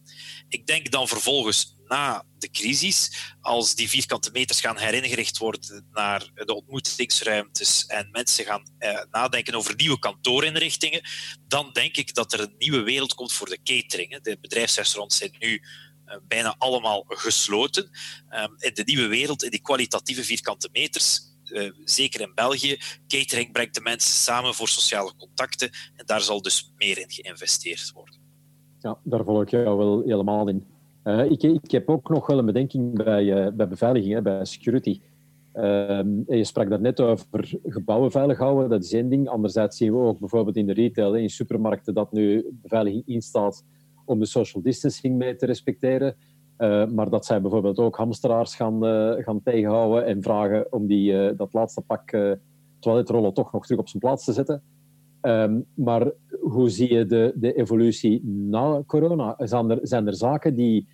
Ik 0.47 0.67
denk 0.67 0.91
dan 0.91 1.07
vervolgens 1.07 1.75
na 1.87 2.25
de 2.37 2.51
crisis, 2.51 3.11
als 3.41 3.75
die 3.75 3.89
vierkante 3.89 4.31
meters 4.31 4.59
gaan 4.59 4.77
heringericht 4.77 5.37
worden 5.37 5.87
naar 5.91 6.31
de 6.33 6.55
ontmoetingsruimtes 6.55 7.85
en 7.85 8.09
mensen 8.11 8.45
gaan 8.45 8.63
eh, 8.77 9.01
nadenken 9.11 9.55
over 9.55 9.75
nieuwe 9.75 9.99
kantoorinrichtingen, 9.99 11.01
dan 11.47 11.69
denk 11.73 11.97
ik 11.97 12.13
dat 12.13 12.33
er 12.33 12.39
een 12.39 12.55
nieuwe 12.57 12.81
wereld 12.81 13.13
komt 13.13 13.33
voor 13.33 13.49
de 13.49 13.61
catering. 13.63 14.21
De 14.21 14.37
bedrijfsrestaurants 14.41 15.17
zijn 15.17 15.35
nu 15.39 15.61
uh, 16.05 16.15
bijna 16.27 16.55
allemaal 16.57 17.03
gesloten. 17.07 17.89
Um, 18.29 18.55
in 18.57 18.73
de 18.73 18.83
nieuwe 18.83 19.07
wereld, 19.07 19.43
in 19.43 19.49
die 19.49 19.61
kwalitatieve 19.61 20.23
vierkante 20.23 20.69
meters, 20.71 21.19
uh, 21.45 21.71
zeker 21.83 22.21
in 22.21 22.33
België, 22.33 22.79
catering 23.07 23.51
brengt 23.51 23.75
de 23.75 23.81
mensen 23.81 24.13
samen 24.13 24.55
voor 24.55 24.67
sociale 24.67 25.15
contacten 25.15 25.71
en 25.95 26.05
daar 26.05 26.21
zal 26.21 26.41
dus 26.41 26.71
meer 26.75 26.97
in 26.97 27.11
geïnvesteerd 27.11 27.91
worden. 27.91 28.24
Ja, 28.85 28.97
daar 29.03 29.23
volg 29.23 29.41
ik 29.41 29.49
jou 29.49 29.77
wel 29.77 30.01
helemaal 30.05 30.47
in. 30.47 30.63
Uh, 31.03 31.31
ik, 31.31 31.43
ik, 31.43 31.71
heb 31.71 31.89
ook 31.89 32.09
nog 32.09 32.27
wel 32.27 32.37
een 32.37 32.45
bedenking 32.45 33.03
bij, 33.03 33.23
uh, 33.23 33.51
bij 33.53 33.67
beveiliging, 33.67 34.13
hè, 34.13 34.21
bij 34.21 34.45
security. 34.45 35.01
Uh, 35.53 35.99
je 36.27 36.43
sprak 36.43 36.69
daarnet 36.69 37.01
over 37.01 37.59
gebouwen 37.63 38.11
veilig 38.11 38.37
houden, 38.37 38.69
dat 38.69 38.83
is 38.83 38.93
één 38.93 39.09
ding. 39.09 39.29
Anderzijds 39.29 39.77
zien 39.77 39.91
we 39.93 39.97
ook 39.97 40.19
bijvoorbeeld 40.19 40.55
in 40.55 40.65
de 40.65 40.73
retail, 40.73 41.15
in 41.15 41.29
supermarkten, 41.29 41.93
dat 41.93 42.11
nu 42.11 42.45
beveiliging 42.61 43.03
instaat 43.05 43.63
om 44.05 44.19
de 44.19 44.25
social 44.25 44.63
distancing 44.63 45.17
mee 45.17 45.35
te 45.35 45.45
respecteren. 45.45 46.15
Uh, 46.57 46.87
maar 46.87 47.09
dat 47.09 47.25
zij 47.25 47.41
bijvoorbeeld 47.41 47.79
ook 47.79 47.95
hamsteraars 47.95 48.55
gaan, 48.55 48.83
gaan 49.23 49.41
tegenhouden 49.43 50.05
en 50.05 50.21
vragen 50.21 50.71
om 50.71 50.87
die, 50.87 51.35
dat 51.35 51.53
laatste 51.53 51.81
pak 51.81 52.17
toiletrollen 52.79 53.33
toch 53.33 53.51
nog 53.51 53.65
terug 53.65 53.79
op 53.79 53.87
zijn 53.87 54.01
plaats 54.01 54.25
te 54.25 54.33
zetten. 54.33 54.63
Um, 55.25 55.65
maar 55.73 56.11
hoe 56.45 56.69
zie 56.69 56.93
je 56.93 57.05
de, 57.05 57.33
de 57.35 57.53
evolutie 57.53 58.25
na 58.25 58.83
corona? 58.85 59.35
Zijn 59.37 59.69
er, 59.69 59.79
zijn 59.81 60.07
er 60.07 60.15
zaken 60.15 60.55
die, 60.55 60.87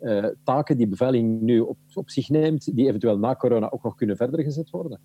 uh, 0.00 0.26
taken 0.44 0.76
die 0.76 0.86
beveiliging 0.88 1.40
nu 1.40 1.60
op, 1.60 1.76
op 1.94 2.10
zich 2.10 2.28
neemt, 2.28 2.76
die 2.76 2.86
eventueel 2.86 3.18
na 3.18 3.36
corona 3.36 3.70
ook 3.70 3.82
nog 3.82 3.94
kunnen 3.94 4.16
verder 4.16 4.42
gezet 4.42 4.70
worden? 4.70 5.00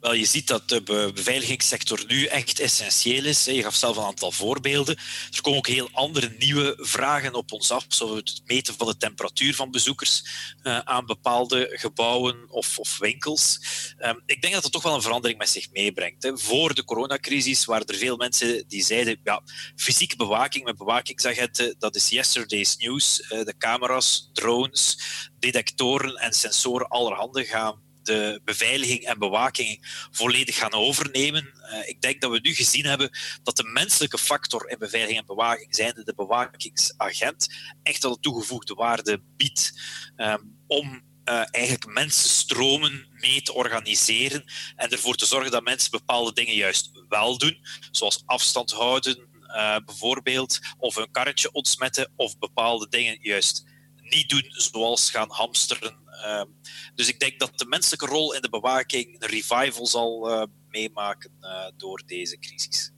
Wel, 0.00 0.14
je 0.14 0.24
ziet 0.24 0.46
dat 0.46 0.68
de 0.68 0.82
beveiligingssector 1.14 2.04
nu 2.06 2.24
echt 2.24 2.60
essentieel 2.60 3.24
is. 3.24 3.44
Je 3.44 3.62
gaf 3.62 3.74
zelf 3.74 3.96
een 3.96 4.04
aantal 4.04 4.32
voorbeelden. 4.32 4.96
Er 5.30 5.40
komen 5.40 5.58
ook 5.58 5.66
heel 5.66 5.88
andere 5.92 6.34
nieuwe 6.38 6.76
vragen 6.78 7.34
op 7.34 7.52
ons 7.52 7.70
af, 7.70 7.84
zoals 7.88 8.16
het 8.16 8.42
meten 8.44 8.74
van 8.74 8.86
de 8.86 8.96
temperatuur 8.96 9.54
van 9.54 9.70
bezoekers 9.70 10.22
uh, 10.62 10.78
aan 10.78 11.06
bepaalde 11.06 11.70
gebouwen 11.72 12.50
of, 12.50 12.98
winkels. 12.98 13.60
Um, 13.98 14.22
ik 14.26 14.40
denk 14.40 14.54
dat 14.54 14.62
dat 14.62 14.72
toch 14.72 14.82
wel 14.82 14.94
een 14.94 15.02
verandering 15.02 15.38
met 15.38 15.48
zich 15.48 15.70
meebrengt. 15.70 16.30
Voor 16.34 16.74
de 16.74 16.84
coronacrisis 16.84 17.64
waren 17.64 17.86
er 17.86 17.96
veel 17.96 18.16
mensen 18.16 18.68
die 18.68 18.84
zeiden, 18.84 19.20
ja, 19.24 19.42
fysieke 19.76 20.16
bewaking 20.16 20.64
met 20.64 20.76
bewakingsagenten, 20.76 21.74
dat 21.78 21.96
is 21.96 22.08
yesterday's 22.08 22.76
news. 22.76 23.20
Uh, 23.20 23.28
de 23.28 23.54
camera's, 23.58 24.30
drones, 24.32 24.98
detectoren 25.38 26.14
en 26.14 26.32
sensoren 26.32 26.88
allerhande 26.88 27.44
gaan 27.44 27.88
de 28.10 28.40
beveiliging 28.44 29.04
en 29.04 29.18
bewaking 29.18 30.06
volledig 30.10 30.56
gaan 30.56 30.72
overnemen. 30.72 31.52
Uh, 31.72 31.88
ik 31.88 32.00
denk 32.00 32.20
dat 32.20 32.30
we 32.30 32.38
nu 32.42 32.54
gezien 32.54 32.84
hebben 32.84 33.10
dat 33.42 33.56
de 33.56 33.64
menselijke 33.64 34.18
factor 34.18 34.70
in 34.70 34.78
beveiliging 34.78 35.20
en 35.20 35.26
bewaking, 35.26 35.74
zijnde 35.74 36.04
de 36.04 36.14
bewakingsagent, 36.14 37.48
echt 37.82 38.02
wel 38.02 38.20
toegevoegde 38.20 38.74
waarde 38.74 39.22
biedt 39.36 39.72
um, 40.16 40.56
om 40.66 41.02
uh, 41.24 41.42
eigenlijk 41.50 41.86
mensenstromen 41.86 43.08
mee 43.10 43.42
te 43.42 43.52
organiseren 43.52 44.44
en 44.76 44.90
ervoor 44.90 45.14
te 45.14 45.26
zorgen 45.26 45.50
dat 45.50 45.64
mensen 45.64 45.90
bepaalde 45.90 46.32
dingen 46.32 46.54
juist 46.54 46.90
wel 47.08 47.38
doen, 47.38 47.58
zoals 47.90 48.22
afstand 48.26 48.70
houden 48.70 49.28
uh, 49.46 49.76
bijvoorbeeld, 49.84 50.58
of 50.78 50.96
een 50.96 51.10
karretje 51.10 51.52
ontsmetten, 51.52 52.12
of 52.16 52.38
bepaalde 52.38 52.88
dingen 52.88 53.18
juist 53.20 53.64
niet 54.10 54.28
doen, 54.28 54.44
zoals 54.48 55.10
gaan 55.10 55.30
hamsteren 55.30 56.00
Ehm, 56.22 56.46
dus 56.94 57.08
ik 57.08 57.20
denk 57.20 57.38
dat 57.38 57.52
de 57.54 57.66
menselijke 57.66 58.06
rol 58.06 58.34
in 58.34 58.40
de 58.40 58.48
bewaking 58.48 59.16
een 59.18 59.28
revival 59.28 59.86
zal 59.86 60.30
uh, 60.30 60.42
meemaken 60.68 61.30
uh, 61.40 61.66
door 61.76 62.02
deze 62.06 62.38
crisis. 62.38 62.92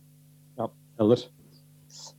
Ja, 0.56 0.70
helder. 0.94 1.30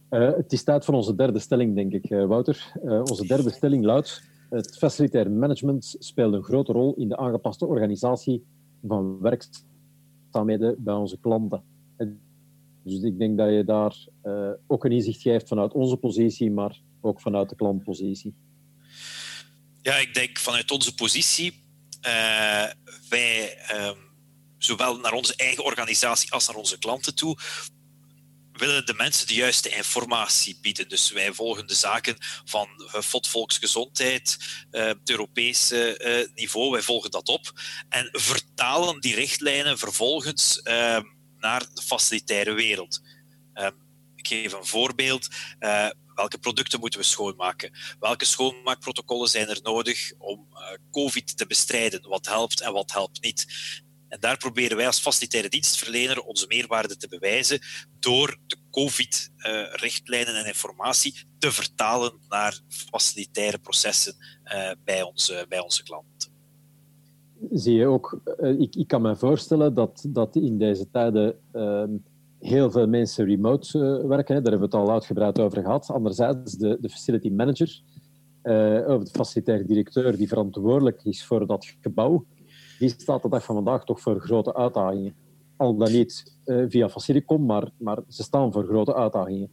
Uh, 0.10 0.36
het 0.36 0.54
is 0.54 0.64
tijd 0.64 0.86
voor 0.86 0.94
onze 0.94 1.16
derde 1.16 1.40
stelling, 1.40 1.76
denk 1.76 1.94
ik, 1.94 2.10
Wouter. 2.10 2.74
onze 2.84 3.28
derde 3.28 3.50
stelling 3.50 3.86
luidt: 3.86 4.24
het 4.50 4.78
facilitair 4.78 5.32
management 5.32 5.96
speelt 6.00 6.34
een 6.34 6.44
grote 6.44 6.72
rol 6.72 6.94
in 6.96 7.10
de 7.10 7.18
aangepaste 7.18 7.66
organisatie 7.66 8.46
van 8.88 9.20
werkzaamheden 9.20 10.84
bij 10.84 10.94
onze 10.94 11.20
klanten. 11.20 11.64
Dus 12.84 13.02
ik 13.02 13.18
denk 13.18 13.38
dat 13.38 13.50
je 13.50 13.64
daar 13.64 14.08
ook 14.68 14.86
een 14.86 14.92
inzicht 14.92 15.22
geeft 15.22 15.48
vanuit 15.48 15.74
onze 15.74 15.98
positie, 15.98 16.52
maar 16.52 16.82
ook 17.02 17.22
vanuit 17.22 17.50
de 17.50 17.56
klantpositie. 17.56 18.36
Ja, 19.84 19.96
ik 19.96 20.14
denk 20.14 20.40
vanuit 20.40 20.72
onze 20.72 20.96
positie, 20.96 21.64
uh, 22.02 22.66
wij 23.10 23.58
um, 23.72 23.98
zowel 24.58 24.98
naar 24.98 25.14
onze 25.14 25.36
eigen 25.36 25.64
organisatie 25.64 26.32
als 26.32 26.48
naar 26.48 26.56
onze 26.56 26.78
klanten 26.80 27.16
toe, 27.16 27.38
willen 28.52 28.86
de 28.86 28.94
mensen 28.94 29.28
de 29.28 29.34
juiste 29.34 29.70
informatie 29.70 30.58
bieden. 30.62 30.90
Dus 30.90 31.12
wij 31.12 31.34
volgen 31.34 31.68
de 31.68 31.74
zaken 31.74 32.16
van 32.46 32.68
FOD 33.04 33.28
Volksgezondheid, 33.28 34.38
uh, 34.72 34.86
het 34.86 35.10
Europese 35.10 36.00
uh, 36.28 36.36
niveau, 36.36 36.72
wij 36.72 36.82
volgen 36.82 37.12
dat 37.12 37.28
op 37.28 37.52
en 37.90 38.10
vertalen 38.12 39.00
die 39.00 39.16
richtlijnen 39.16 39.78
vervolgens 39.78 40.60
uh, 40.64 41.00
naar 41.38 41.66
de 41.74 41.82
facilitaire 41.82 42.54
wereld. 42.54 43.02
Ehm, 43.54 43.74
ik 44.16 44.28
geef 44.28 44.54
een 44.54 44.66
voorbeeld. 44.66 45.28
Welke 46.16 46.38
producten 46.38 46.80
moeten 46.80 47.00
we 47.00 47.06
schoonmaken? 47.06 47.72
Welke 48.00 48.26
schoonmaakprotocollen 48.26 49.28
zijn 49.28 49.50
er 49.50 49.60
nodig 49.64 50.12
om 50.18 50.48
uh, 50.52 50.60
COVID 50.92 51.38
te 51.38 51.48
bestrijden? 51.48 52.10
Wat 52.10 52.26
helpt 52.26 52.62
en 52.62 52.74
wat 52.74 52.92
helpt 52.92 53.22
niet? 53.22 53.46
En 54.14 54.20
daar 54.20 54.38
proberen 54.38 54.78
wij 54.78 54.86
als 54.86 55.00
facilitaire 55.00 55.50
dienstverlener 55.50 56.22
onze 56.22 56.46
meerwaarde 56.48 56.98
te 56.98 57.08
bewijzen 57.08 57.60
door 58.00 58.38
de 58.48 58.58
COVID-richtlijnen 58.72 60.36
en 60.36 60.46
informatie 60.46 61.26
te 61.38 61.52
vertalen 61.52 62.14
naar 62.30 62.60
facilitaire 62.68 63.58
processen 63.58 64.16
uh, 64.46 64.72
bij, 64.84 65.02
onze, 65.02 65.46
bij 65.50 65.60
onze 65.60 65.84
klanten. 65.84 66.32
Zie 67.52 67.74
je 67.74 67.86
ook, 67.88 68.20
ik, 68.60 68.76
ik, 68.76 68.88
kan 68.88 69.02
me 69.02 69.16
voorstellen 69.16 69.74
dat, 69.74 70.06
dat 70.08 70.36
in 70.36 70.58
deze 70.58 70.90
tijden 70.90 71.40
ehm, 71.52 71.92
heel 72.44 72.72
veel 72.72 72.88
mensen 72.88 73.26
remote 73.26 73.78
uh, 73.78 74.08
werken. 74.08 74.44
Daar 74.44 74.52
hebben 74.52 74.70
we 74.70 74.78
het 74.78 74.88
al 74.88 74.92
uitgebreid 74.92 75.40
over 75.40 75.62
gehad. 75.62 75.90
Anderzijds 75.90 76.54
de, 76.54 76.78
de 76.82 76.90
facility 76.90 77.30
manager, 77.30 77.82
uh, 78.44 78.88
of 78.88 79.04
de 79.04 79.10
facilitair 79.12 79.66
directeur 79.66 80.18
die 80.18 80.28
verantwoordelijk 80.28 81.04
is 81.04 81.24
voor 81.26 81.48
dat 81.48 81.74
gebouw, 81.82 82.26
die 82.80 82.90
staat 82.98 83.22
de 83.22 83.30
dag 83.30 83.44
van 83.44 83.56
vandaag 83.56 83.84
toch 83.84 84.02
voor 84.02 84.20
grote 84.20 84.56
uitdagingen. 84.56 85.16
Al 85.58 85.78
dan 85.78 85.92
niet 85.92 86.38
uh, 86.46 86.66
via 86.70 86.90
Facilicom, 86.90 87.46
maar, 87.46 87.70
maar 87.78 87.98
ze 88.10 88.24
staan 88.24 88.52
voor 88.52 88.66
grote 88.66 88.96
uitdagingen. 88.96 89.50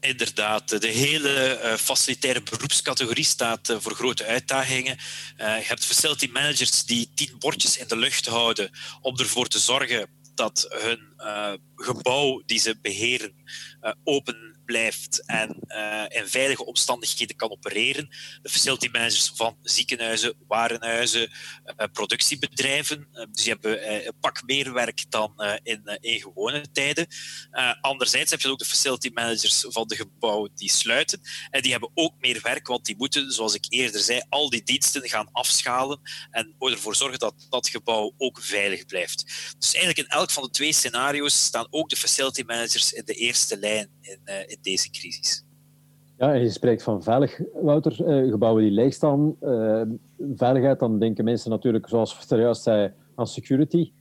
Inderdaad, 0.00 0.80
de 0.80 0.86
hele 0.86 1.56
facilitaire 1.78 2.42
beroepscategorie 2.50 3.24
staat 3.24 3.76
voor 3.78 3.92
grote 3.92 4.24
uitdagingen. 4.24 4.96
Je 5.36 5.64
hebt 5.66 5.84
facility 5.84 6.30
managers 6.32 6.84
die 6.84 7.10
tien 7.14 7.34
bordjes 7.38 7.78
in 7.78 7.88
de 7.88 7.96
lucht 7.96 8.26
houden 8.26 8.70
om 9.00 9.18
ervoor 9.18 9.46
te 9.46 9.58
zorgen 9.58 10.08
dat 10.34 10.66
hun 10.68 11.13
uh, 11.24 11.52
gebouw 11.76 12.42
die 12.46 12.58
ze 12.58 12.78
beheren 12.82 13.34
uh, 13.82 13.92
open 14.04 14.52
blijft 14.64 15.24
en 15.26 15.56
uh, 15.68 16.04
in 16.08 16.28
veilige 16.28 16.64
omstandigheden 16.64 17.36
kan 17.36 17.50
opereren. 17.50 18.08
De 18.42 18.48
facility 18.48 18.88
managers 18.92 19.32
van 19.34 19.56
ziekenhuizen, 19.62 20.34
warenhuizen, 20.48 21.30
productiebedrijven. 21.92 23.08
dus 23.12 23.42
die 23.42 23.52
hebben 23.52 24.06
een 24.06 24.18
pak 24.20 24.42
meer 24.46 24.72
werk 24.72 25.10
dan 25.10 25.34
in, 25.62 25.98
in 26.00 26.20
gewone 26.20 26.64
tijden. 26.72 27.06
anderzijds 27.80 28.30
heb 28.30 28.40
je 28.40 28.48
ook 28.48 28.58
de 28.58 28.64
facility 28.64 29.10
managers 29.14 29.64
van 29.68 29.88
de 29.88 29.96
gebouwen 29.96 30.50
die 30.54 30.70
sluiten. 30.70 31.20
En 31.50 31.62
die 31.62 31.70
hebben 31.70 31.90
ook 31.94 32.14
meer 32.18 32.40
werk, 32.42 32.66
want 32.66 32.84
die 32.84 32.96
moeten, 32.96 33.32
zoals 33.32 33.54
ik 33.54 33.66
eerder 33.68 34.00
zei, 34.00 34.22
al 34.28 34.50
die 34.50 34.62
diensten 34.62 35.08
gaan 35.08 35.28
afschalen 35.32 36.00
en 36.30 36.54
ervoor 36.58 36.96
zorgen 36.96 37.18
dat 37.18 37.46
dat 37.50 37.68
gebouw 37.68 38.14
ook 38.18 38.38
veilig 38.42 38.86
blijft. 38.86 39.24
Dus 39.58 39.74
eigenlijk 39.74 40.08
in 40.08 40.16
elk 40.16 40.30
van 40.30 40.42
de 40.42 40.50
twee 40.50 40.72
scenario's 40.72 41.13
staan 41.22 41.66
ook 41.70 41.88
de 41.88 41.96
facility 41.96 42.42
managers 42.46 42.92
in 42.92 43.02
de 43.04 43.12
eerste 43.12 43.58
lijn 43.58 43.88
in, 44.00 44.18
uh, 44.24 44.40
in 44.46 44.58
deze 44.60 44.90
crisis. 44.90 45.44
Ja, 46.18 46.34
en 46.34 46.40
je 46.40 46.50
spreekt 46.50 46.82
van 46.82 47.02
veilig, 47.02 47.40
Wouter. 47.52 48.00
Uh, 48.00 48.30
gebouwen 48.30 48.62
die 48.62 48.72
leeg 48.72 48.94
staan. 48.94 49.36
Uh, 49.42 49.82
veiligheid, 50.34 50.78
dan 50.78 50.98
denken 50.98 51.24
mensen 51.24 51.50
natuurlijk, 51.50 51.88
zoals 51.88 52.14
Verster 52.14 52.40
juist 52.40 52.62
zei, 52.62 52.92
aan 53.14 53.26
security. 53.26 53.92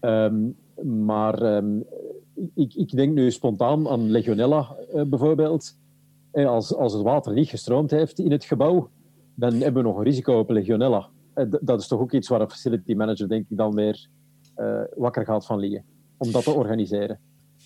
Um, 0.00 0.56
maar 0.82 1.42
ehm, 1.42 1.78
ik, 2.54 2.74
ik, 2.74 2.90
denk 2.90 3.14
nu 3.14 3.30
spontaan 3.30 3.88
aan 3.88 4.10
Legionella 4.10 4.76
bijvoorbeeld. 5.06 5.76
als, 6.32 6.74
als 6.74 6.92
het 6.92 7.02
water 7.02 7.32
niet 7.32 7.48
gestroomd 7.48 7.90
heeft 7.90 8.18
in 8.18 8.30
het 8.30 8.44
gebouw, 8.44 8.90
dan 9.34 9.52
hebben 9.52 9.82
we 9.82 9.88
nog 9.88 9.98
een 9.98 10.04
risico 10.04 10.38
op 10.38 10.50
Legionella. 10.50 11.08
dat 11.60 11.80
is 11.80 11.88
toch 11.88 12.00
ook 12.00 12.12
iets 12.12 12.28
waar 12.28 12.40
een 12.40 12.50
facility 12.50 12.94
manager 12.94 13.28
denk 13.28 13.46
ik 13.48 13.56
dan 13.56 13.74
weer 13.74 14.08
wakker 14.96 15.24
gaat 15.24 15.46
van 15.46 15.58
liggen. 15.58 15.84
Om 16.18 16.32
dat 16.32 16.44
te 16.44 16.50
organiseren. 16.50 17.20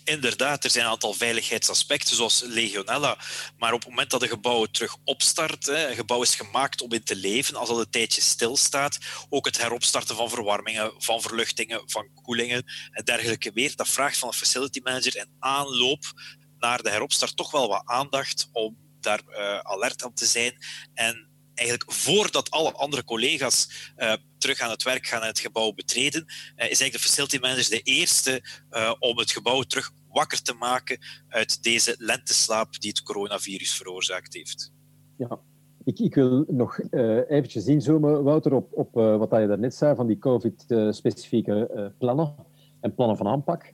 Inderdaad, 0.04 0.64
er 0.64 0.70
zijn 0.70 0.84
een 0.84 0.90
aantal 0.90 1.12
veiligheidsaspecten, 1.12 2.16
zoals 2.16 2.42
Legionella. 2.46 3.18
Maar 3.58 3.72
op 3.72 3.80
het 3.80 3.88
moment 3.88 4.10
dat 4.10 4.22
een 4.22 4.28
gebouw 4.28 4.64
terug 4.64 4.96
opstart, 5.04 5.68
een 5.68 5.94
gebouw 5.94 6.22
is 6.22 6.34
gemaakt 6.34 6.82
om 6.82 6.92
in 6.92 7.04
te 7.04 7.16
leven, 7.16 7.56
als 7.56 7.68
dat 7.68 7.78
een 7.78 7.90
tijdje 7.90 8.20
stilstaat, 8.20 8.98
ook 9.28 9.46
het 9.46 9.60
heropstarten 9.60 10.16
van 10.16 10.28
verwarmingen, 10.28 10.92
van 10.98 11.20
verluchtingen, 11.20 11.82
van 11.86 12.08
koelingen 12.22 12.64
en 12.90 13.04
dergelijke 13.04 13.50
meer, 13.54 13.76
dat 13.76 13.88
vraagt 13.88 14.18
van 14.18 14.28
een 14.28 14.34
facility 14.34 14.80
manager 14.82 15.16
in 15.16 15.36
aanloop 15.38 16.12
naar 16.58 16.82
de 16.82 16.90
heropstart 16.90 17.36
toch 17.36 17.50
wel 17.50 17.68
wat 17.68 17.82
aandacht 17.84 18.48
om 18.52 18.76
daar 19.00 19.22
uh, 19.28 19.58
alert 19.58 20.04
op 20.04 20.16
te 20.16 20.26
zijn 20.26 20.56
en 20.94 21.31
eigenlijk 21.54 21.92
voordat 21.92 22.50
alle 22.50 22.72
andere 22.72 23.04
collega's 23.04 23.90
uh, 23.96 24.12
terug 24.38 24.60
aan 24.60 24.70
het 24.70 24.82
werk 24.82 25.06
gaan 25.06 25.20
en 25.20 25.26
het 25.26 25.38
gebouw 25.38 25.72
betreden, 25.72 26.24
uh, 26.24 26.34
is 26.56 26.56
eigenlijk 26.56 26.92
de 26.92 26.98
facility 26.98 27.38
manager 27.38 27.70
de 27.70 27.80
eerste 27.82 28.42
uh, 28.70 28.94
om 28.98 29.18
het 29.18 29.30
gebouw 29.30 29.62
terug 29.62 29.90
wakker 30.08 30.42
te 30.42 30.54
maken 30.54 30.98
uit 31.28 31.62
deze 31.62 31.94
lenteslaap 31.98 32.80
die 32.80 32.90
het 32.90 33.02
coronavirus 33.02 33.76
veroorzaakt 33.76 34.34
heeft. 34.34 34.72
Ja, 35.16 35.40
ik, 35.84 35.98
ik 35.98 36.14
wil 36.14 36.44
nog 36.48 36.80
eventjes 37.28 37.66
inzoomen, 37.66 38.22
Wouter, 38.22 38.52
op, 38.52 38.72
op 38.72 38.94
wat 38.94 39.40
je 39.40 39.46
daarnet 39.46 39.74
zei 39.74 39.94
van 39.94 40.06
die 40.06 40.18
COVID-specifieke 40.18 41.92
plannen 41.98 42.34
en 42.80 42.94
plannen 42.94 43.16
van 43.16 43.26
aanpak. 43.26 43.72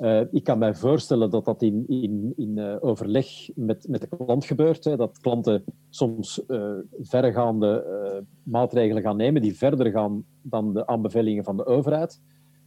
Uh, 0.00 0.20
ik 0.30 0.44
kan 0.44 0.58
mij 0.58 0.74
voorstellen 0.74 1.30
dat 1.30 1.44
dat 1.44 1.62
in, 1.62 1.84
in, 1.88 2.32
in 2.36 2.56
uh, 2.56 2.76
overleg 2.80 3.26
met, 3.54 3.88
met 3.88 4.00
de 4.00 4.16
klant 4.16 4.44
gebeurt. 4.44 4.84
Hè, 4.84 4.96
dat 4.96 5.18
klanten 5.18 5.64
soms 5.88 6.42
uh, 6.48 6.72
verregaande 7.00 8.24
maatregelen 8.42 9.02
gaan 9.02 9.16
nemen 9.16 9.42
die 9.42 9.56
verder 9.56 9.90
gaan 9.90 10.24
dan 10.42 10.72
de 10.72 10.86
aanbevelingen 10.86 11.44
van 11.44 11.56
de 11.56 11.66
overheid. 11.66 12.20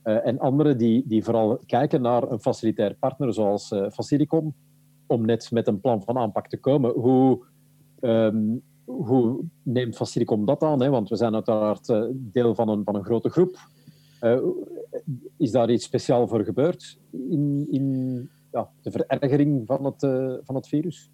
en 0.03 0.39
anderen 0.39 0.77
die, 0.77 1.03
die 1.07 1.23
vooral 1.23 1.59
kijken 1.65 2.01
naar 2.01 2.31
een 2.31 2.41
facilitair 2.41 2.95
partner 2.99 3.33
zoals 3.33 3.73
Facilicom 3.91 4.53
om 5.07 5.25
net 5.25 5.51
met 5.51 5.67
een 5.67 5.79
plan 5.79 6.03
van 6.03 6.17
aanpak 6.17 6.47
te 6.47 6.59
komen. 6.59 6.91
Hoe, 6.91 7.45
um, 8.01 8.61
hoe 8.85 9.43
neemt 9.63 9.95
Facilicom 9.95 10.45
dat 10.45 10.63
aan? 10.63 10.81
Hè? 10.81 10.89
Want 10.89 11.09
we 11.09 11.15
zijn 11.15 11.33
uiteraard 11.33 11.93
deel 12.11 12.55
van 12.55 12.69
een, 12.69 12.83
van 12.83 12.95
een 12.95 13.05
grote 13.05 13.29
groep. 13.29 13.57
Is 15.37 15.51
daar 15.51 15.71
iets 15.71 15.85
speciaal 15.85 16.27
voor 16.27 16.43
gebeurd? 16.43 16.97
in, 17.11 17.67
in 17.71 18.29
ja, 18.51 18.69
de 18.81 18.91
verergering 18.91 19.63
van 19.67 19.85
het, 19.85 20.03
uh, 20.03 20.33
van 20.43 20.55
het 20.55 20.67
virus? 20.67 21.09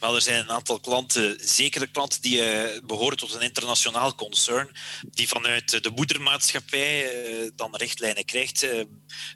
Wel, 0.00 0.14
er 0.14 0.20
zijn 0.20 0.40
een 0.40 0.50
aantal 0.50 0.80
klanten, 0.80 1.36
zekere 1.40 1.86
klanten 1.86 2.22
die 2.22 2.38
uh, 2.38 2.80
behoren 2.86 3.16
tot 3.16 3.34
een 3.34 3.40
internationaal 3.40 4.14
concern, 4.14 4.68
die 5.10 5.28
vanuit 5.28 5.82
de 5.82 5.90
moedermaatschappij 5.94 7.10
dan 7.56 7.76
richtlijnen 7.76 8.24
krijgt, 8.24 8.66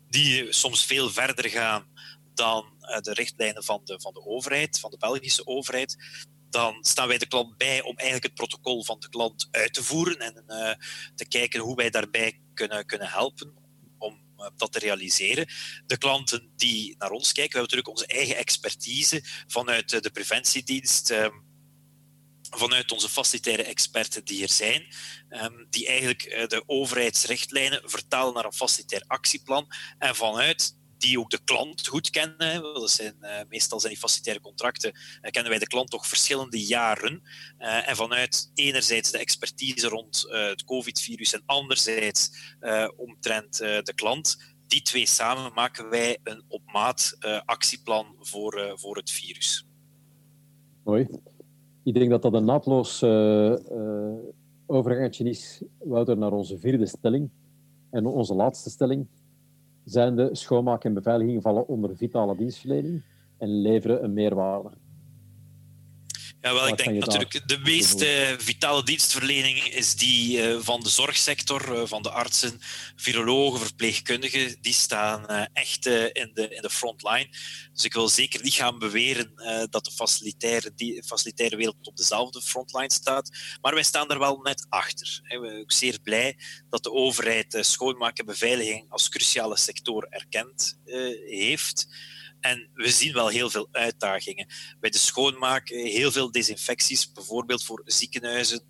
die 0.08 0.52
soms 0.52 0.84
veel 0.84 1.10
verder 1.10 1.50
gaan 1.50 1.86
dan 2.34 2.64
de 3.00 3.12
richtlijnen 3.12 3.64
van 3.64 3.80
de, 3.84 4.00
van 4.00 4.12
de 4.12 4.24
overheid, 4.26 4.80
van 4.80 4.90
de 4.90 4.96
Belgische 4.96 5.46
overheid. 5.46 5.96
Dan 6.50 6.84
staan 6.84 7.08
wij 7.08 7.18
de 7.18 7.26
klant 7.26 7.56
bij 7.56 7.82
om 7.82 7.96
eigenlijk 7.96 8.24
het 8.24 8.34
protocol 8.34 8.84
van 8.84 9.00
de 9.00 9.08
klant 9.08 9.48
uit 9.50 9.74
te 9.74 9.82
voeren 9.82 10.18
en 10.18 10.44
te 11.14 11.28
kijken 11.28 11.60
hoe 11.60 11.76
wij 11.76 11.90
daarbij 11.90 12.40
kunnen, 12.54 12.86
kunnen 12.86 13.08
helpen 13.08 13.54
om 13.98 14.20
dat 14.56 14.72
te 14.72 14.78
realiseren. 14.78 15.46
De 15.86 15.98
klanten 15.98 16.52
die 16.56 16.94
naar 16.98 17.10
ons 17.10 17.32
kijken, 17.32 17.52
we 17.52 17.58
hebben 17.58 17.76
natuurlijk 17.76 17.88
onze 17.88 18.06
eigen 18.06 18.36
expertise 18.36 19.22
vanuit 19.46 20.02
de 20.02 20.10
preventiedienst 20.10 21.10
ehm, 21.10 21.34
vanuit 22.50 22.92
onze 22.92 23.08
facilitaire 23.08 23.62
experten 23.62 24.24
die 24.24 24.42
er 24.42 24.48
zijn, 24.48 24.94
ehm, 25.28 25.64
die 25.70 25.86
eigenlijk 25.86 26.22
eh, 26.22 26.46
de 26.46 26.62
overheidsrichtlijnen 26.66 27.82
vertalen 27.84 28.34
naar 28.34 28.44
een 28.44 28.52
facilitair 28.52 29.04
actieplan 29.06 29.66
en 29.98 30.16
vanuit 30.16 30.76
die 30.98 31.20
ook 31.20 31.30
de 31.30 31.40
klant 31.44 31.86
goed 31.86 32.10
kennen. 32.10 32.62
Dat 32.62 32.90
zijn, 32.90 33.16
uh, 33.20 33.40
meestal 33.48 33.80
zijn 33.80 33.92
die 33.92 34.02
facilitaire 34.02 34.42
contracten, 34.42 34.92
uh, 34.94 35.30
kennen 35.30 35.50
wij 35.50 35.60
de 35.60 35.66
klant 35.66 35.90
toch 35.90 36.06
verschillende 36.06 36.66
jaren. 36.66 37.22
Uh, 37.58 37.88
en 37.88 37.96
vanuit 37.96 38.50
enerzijds 38.54 39.10
de 39.10 39.18
expertise 39.18 39.88
rond 39.88 40.26
het 40.28 40.64
COVID-virus 40.64 41.32
en 41.32 41.42
anderzijds 41.46 42.30
omtrent 42.96 43.56
de 43.58 43.92
klant, 43.94 44.36
die 44.66 44.82
twee 44.82 45.06
samen 45.06 45.52
maken 45.52 45.88
wij 45.88 46.18
een 46.22 46.44
op 46.48 46.62
maat 46.72 47.16
actieplan 47.44 48.16
voor, 48.20 48.72
voor 48.74 48.96
het 48.96 49.10
virus. 49.10 49.66
Mooi. 50.84 51.08
Ik 51.84 51.94
denk 51.94 52.10
dat 52.10 52.22
dat 52.22 52.34
een 52.34 52.44
naadloos 52.44 53.02
overgangsje 54.66 55.24
is, 55.24 55.62
Wouter, 55.78 56.16
naar 56.16 56.32
onze 56.32 56.58
vierde 56.58 56.86
stelling. 56.86 57.30
En 57.90 58.06
onze 58.06 58.34
laatste 58.34 58.70
stelling 58.70 59.06
zijn 59.88 60.16
de 60.16 60.28
schoonmaak 60.32 60.84
en 60.84 60.94
beveiliging 60.94 61.42
vallen 61.42 61.68
onder 61.68 61.96
vitale 61.96 62.36
dienstverlening 62.36 63.02
en 63.38 63.60
leveren 63.60 64.04
een 64.04 64.12
meerwaarde. 64.12 64.70
Ja, 66.48 66.54
wel, 66.54 66.68
ik 66.68 66.76
denk 66.76 66.98
natuurlijk 66.98 67.48
de 67.48 67.58
meest 67.58 68.02
uh, 68.02 68.28
vitale 68.38 68.82
dienstverlening 68.84 69.64
is 69.64 69.94
die 69.94 70.38
uh, 70.38 70.58
van 70.60 70.80
de 70.80 70.88
zorgsector, 70.88 71.76
uh, 71.76 71.82
van 71.84 72.02
de 72.02 72.10
artsen, 72.10 72.60
virologen, 72.96 73.60
verpleegkundigen. 73.60 74.56
Die 74.60 74.72
staan 74.72 75.26
echt 75.52 75.86
in, 75.86 76.30
de, 76.34 76.48
in 76.48 76.62
de 76.62 76.70
frontline. 76.70 77.28
Dus 77.72 77.84
ik 77.84 77.92
wil 77.92 78.08
zeker 78.08 78.42
niet 78.42 78.54
gaan 78.54 78.78
beweren 78.78 79.32
dat 79.70 79.84
de 79.84 79.90
facilitaire, 79.90 80.72
die, 80.74 81.02
facilitaire 81.02 81.56
wereld 81.56 81.86
op 81.86 81.96
dezelfde 81.96 82.42
frontline 82.42 82.92
staat. 82.92 83.30
Maar 83.60 83.74
wij 83.74 83.82
staan 83.82 84.10
er 84.10 84.18
wel 84.18 84.40
net 84.42 84.66
achter. 84.68 85.20
We 85.22 85.46
zijn 85.46 85.60
ook 85.60 85.72
zeer 85.72 85.98
blij 86.02 86.36
dat 86.70 86.82
de 86.82 86.92
overheid 86.92 87.58
schoonmaak 87.60 88.18
en 88.18 88.26
beveiliging 88.26 88.86
als 88.88 89.08
cruciale 89.08 89.56
sector 89.56 90.06
erkend 90.10 90.78
heeft. 91.26 91.86
En 92.40 92.68
we 92.74 92.90
zien 92.90 93.12
wel 93.12 93.28
heel 93.28 93.50
veel 93.50 93.68
uitdagingen. 93.70 94.46
Bij 94.80 94.90
de 94.90 94.98
schoonmaak, 94.98 95.68
eh, 95.68 95.92
heel 95.92 96.12
veel 96.12 96.30
desinfecties, 96.30 97.12
bijvoorbeeld 97.12 97.64
voor 97.64 97.82
ziekenhuizen, 97.84 98.64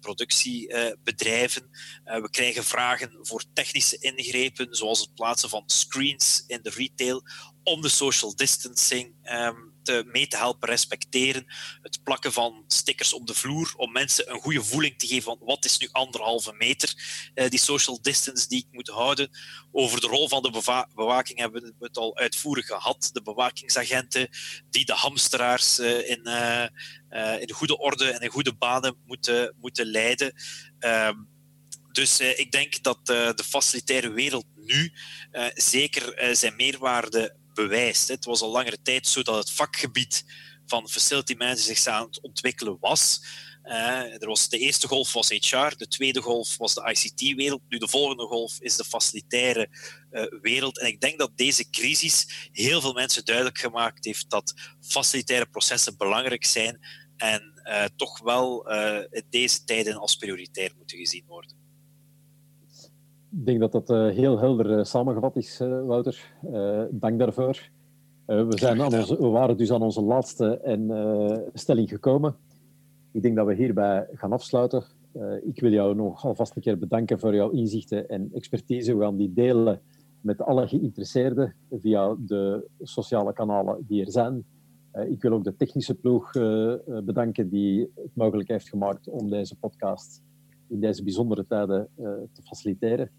productiebedrijven. 0.00 1.70
Uh, 2.04 2.20
we 2.20 2.30
krijgen 2.30 2.64
vragen 2.64 3.18
voor 3.22 3.42
technische 3.52 3.98
ingrepen, 3.98 4.74
zoals 4.74 5.00
het 5.00 5.14
plaatsen 5.14 5.48
van 5.48 5.62
screens 5.66 6.44
in 6.46 6.60
de 6.62 6.70
retail, 6.70 7.22
om 7.62 7.80
de 7.80 7.88
social 7.88 8.36
distancing 8.36 9.14
um, 9.32 9.72
te, 9.82 10.02
mee 10.06 10.26
te 10.26 10.36
helpen 10.36 10.68
respecteren. 10.68 11.46
Het 11.82 12.02
plakken 12.02 12.32
van 12.32 12.64
stickers 12.66 13.12
op 13.12 13.26
de 13.26 13.34
vloer 13.34 13.72
om 13.76 13.92
mensen 13.92 14.30
een 14.30 14.40
goede 14.40 14.64
voeling 14.64 14.98
te 14.98 15.06
geven 15.06 15.22
van 15.22 15.38
wat 15.40 15.64
is 15.64 15.78
nu 15.78 15.88
anderhalve 15.92 16.52
meter, 16.52 16.94
uh, 17.34 17.48
die 17.48 17.58
social 17.58 18.02
distance 18.02 18.48
die 18.48 18.58
ik 18.58 18.66
moet 18.70 18.88
houden. 18.88 19.30
Over 19.72 20.00
de 20.00 20.06
rol 20.06 20.28
van 20.28 20.42
de 20.42 20.86
bewaking 20.94 21.38
hebben 21.38 21.62
we 21.62 21.74
het 21.78 21.96
al 21.96 22.16
uitvoerig 22.16 22.66
gehad. 22.66 23.10
De 23.12 23.22
bewakingsagenten 23.22 24.28
die 24.70 24.84
de 24.84 24.94
hamsteraars 24.94 25.78
in, 25.78 26.28
in 27.40 27.52
goede 27.52 27.78
orde 27.78 28.10
en 28.10 28.20
in 28.20 28.30
goede 28.30 28.54
banen 28.54 28.96
moeten, 29.06 29.54
moeten 29.60 29.86
leiden. 29.86 30.32
Ehm, 30.78 31.14
dus 31.92 32.20
ik 32.20 32.52
denk 32.52 32.82
dat 32.82 33.06
de 33.06 33.44
facilitaire 33.46 34.10
wereld 34.10 34.46
nu 34.54 34.92
zeker 35.54 36.36
zijn 36.36 36.56
meerwaarde 36.56 37.36
bewijst. 37.54 38.08
Het 38.08 38.24
was 38.24 38.40
al 38.40 38.50
langere 38.50 38.82
tijd 38.82 39.06
zo 39.06 39.22
dat 39.22 39.36
het 39.36 39.50
vakgebied 39.50 40.24
van 40.70 40.88
facility 40.88 41.36
zich 41.54 41.86
aan 41.86 42.06
het 42.06 42.20
ontwikkelen 42.20 42.76
was. 42.80 43.20
Uh, 43.64 44.22
er 44.22 44.28
was 44.28 44.48
de 44.48 44.58
eerste 44.58 44.88
golf 44.88 45.12
was 45.12 45.28
HR, 45.28 45.76
de 45.76 45.88
tweede 45.88 46.20
golf 46.20 46.56
was 46.56 46.74
de 46.74 46.90
ICT-wereld, 46.92 47.62
nu 47.68 47.78
de 47.78 47.88
volgende 47.88 48.26
golf 48.26 48.60
is 48.60 48.76
de 48.76 48.84
facilitaire 48.84 49.68
uh, 50.10 50.22
wereld. 50.42 50.78
En 50.80 50.86
ik 50.86 51.00
denk 51.00 51.18
dat 51.18 51.30
deze 51.34 51.70
crisis 51.70 52.48
heel 52.52 52.80
veel 52.80 52.92
mensen 52.92 53.24
duidelijk 53.24 53.58
gemaakt 53.58 54.04
heeft 54.04 54.30
dat 54.30 54.54
facilitaire 54.80 55.46
processen 55.46 55.96
belangrijk 55.96 56.44
zijn 56.44 56.78
en 57.16 57.62
uh, 57.64 57.84
toch 57.96 58.20
wel 58.20 58.68
in 59.10 59.24
deze 59.30 59.64
tijden 59.64 59.96
als 59.96 60.16
prioritair 60.16 60.72
moeten 60.76 60.98
gezien 60.98 61.24
worden. 61.26 61.56
Ik 63.32 63.46
denk 63.46 63.60
dat 63.60 63.72
dat 63.72 63.88
heel 64.14 64.38
helder 64.38 64.86
samengevat 64.86 65.36
is, 65.36 65.56
Wouter. 65.58 66.34
dank 66.90 67.18
daarvoor. 67.18 67.70
We, 68.36 68.58
zijn 68.58 68.76
waren 69.18 69.56
dus 69.56 69.72
aan 69.72 69.82
onze 69.82 70.02
laatste 70.02 70.58
en, 70.58 71.50
stelling 71.52 71.88
gekomen. 71.88 72.36
Ik 73.12 73.22
denk 73.22 73.36
dat 73.36 73.46
we 73.46 73.54
hierbij 73.54 74.06
gaan 74.12 74.32
afsluiten. 74.32 74.84
ik 75.42 75.60
wil 75.60 75.70
jou 75.70 75.94
nog 75.94 76.24
alvast 76.24 76.56
een 76.56 76.62
keer 76.62 76.78
bedanken 76.78 77.18
voor 77.18 77.34
jouw 77.34 77.50
inzichten 77.50 78.08
en 78.08 78.30
expertise. 78.32 78.96
We 78.96 79.02
gaan 79.02 79.16
die 79.16 79.32
delen 79.32 79.80
met 80.20 80.42
alle 80.42 80.68
geïnteresseerden 80.68 81.54
via 81.70 82.16
de 82.18 82.66
sociale 82.82 83.32
kanalen 83.32 83.84
die 83.86 84.04
er 84.04 84.10
zijn. 84.10 84.44
ik 85.08 85.22
wil 85.22 85.32
ook 85.32 85.44
de 85.44 85.56
technische 85.56 85.94
ploeg 85.94 86.32
bedanken 87.04 87.48
die 87.48 87.90
het 87.94 88.14
mogelijk 88.14 88.48
heeft 88.48 88.68
gemaakt 88.68 89.08
om 89.08 89.30
deze 89.30 89.58
podcast 89.58 90.22
in 90.68 90.80
deze 90.80 91.02
bijzondere 91.02 91.46
tijden 91.46 91.88
te 92.32 92.42
faciliteren. 92.42 93.10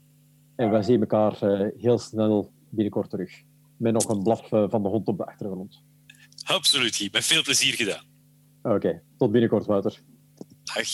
En 0.55 0.69
wij 0.69 0.83
zien 0.83 0.99
elkaar 0.99 1.39
heel 1.77 1.97
snel 1.97 2.51
binnenkort 2.69 3.09
terug. 3.09 3.49
Met 3.81 3.93
nog 3.93 4.09
een 4.09 4.23
blaf 4.23 4.47
van 4.47 4.83
de 4.83 4.89
hond 4.89 5.07
op 5.07 5.17
de 5.17 5.25
achtergrond. 5.25 5.83
Absoluut, 6.43 7.09
Met 7.11 7.25
veel 7.25 7.41
plezier 7.41 7.73
gedaan. 7.73 8.03
Oké, 8.61 9.01
tot 9.17 9.31
binnenkort, 9.31 9.65
Wouter. 9.65 10.03
Dag, 10.63 10.93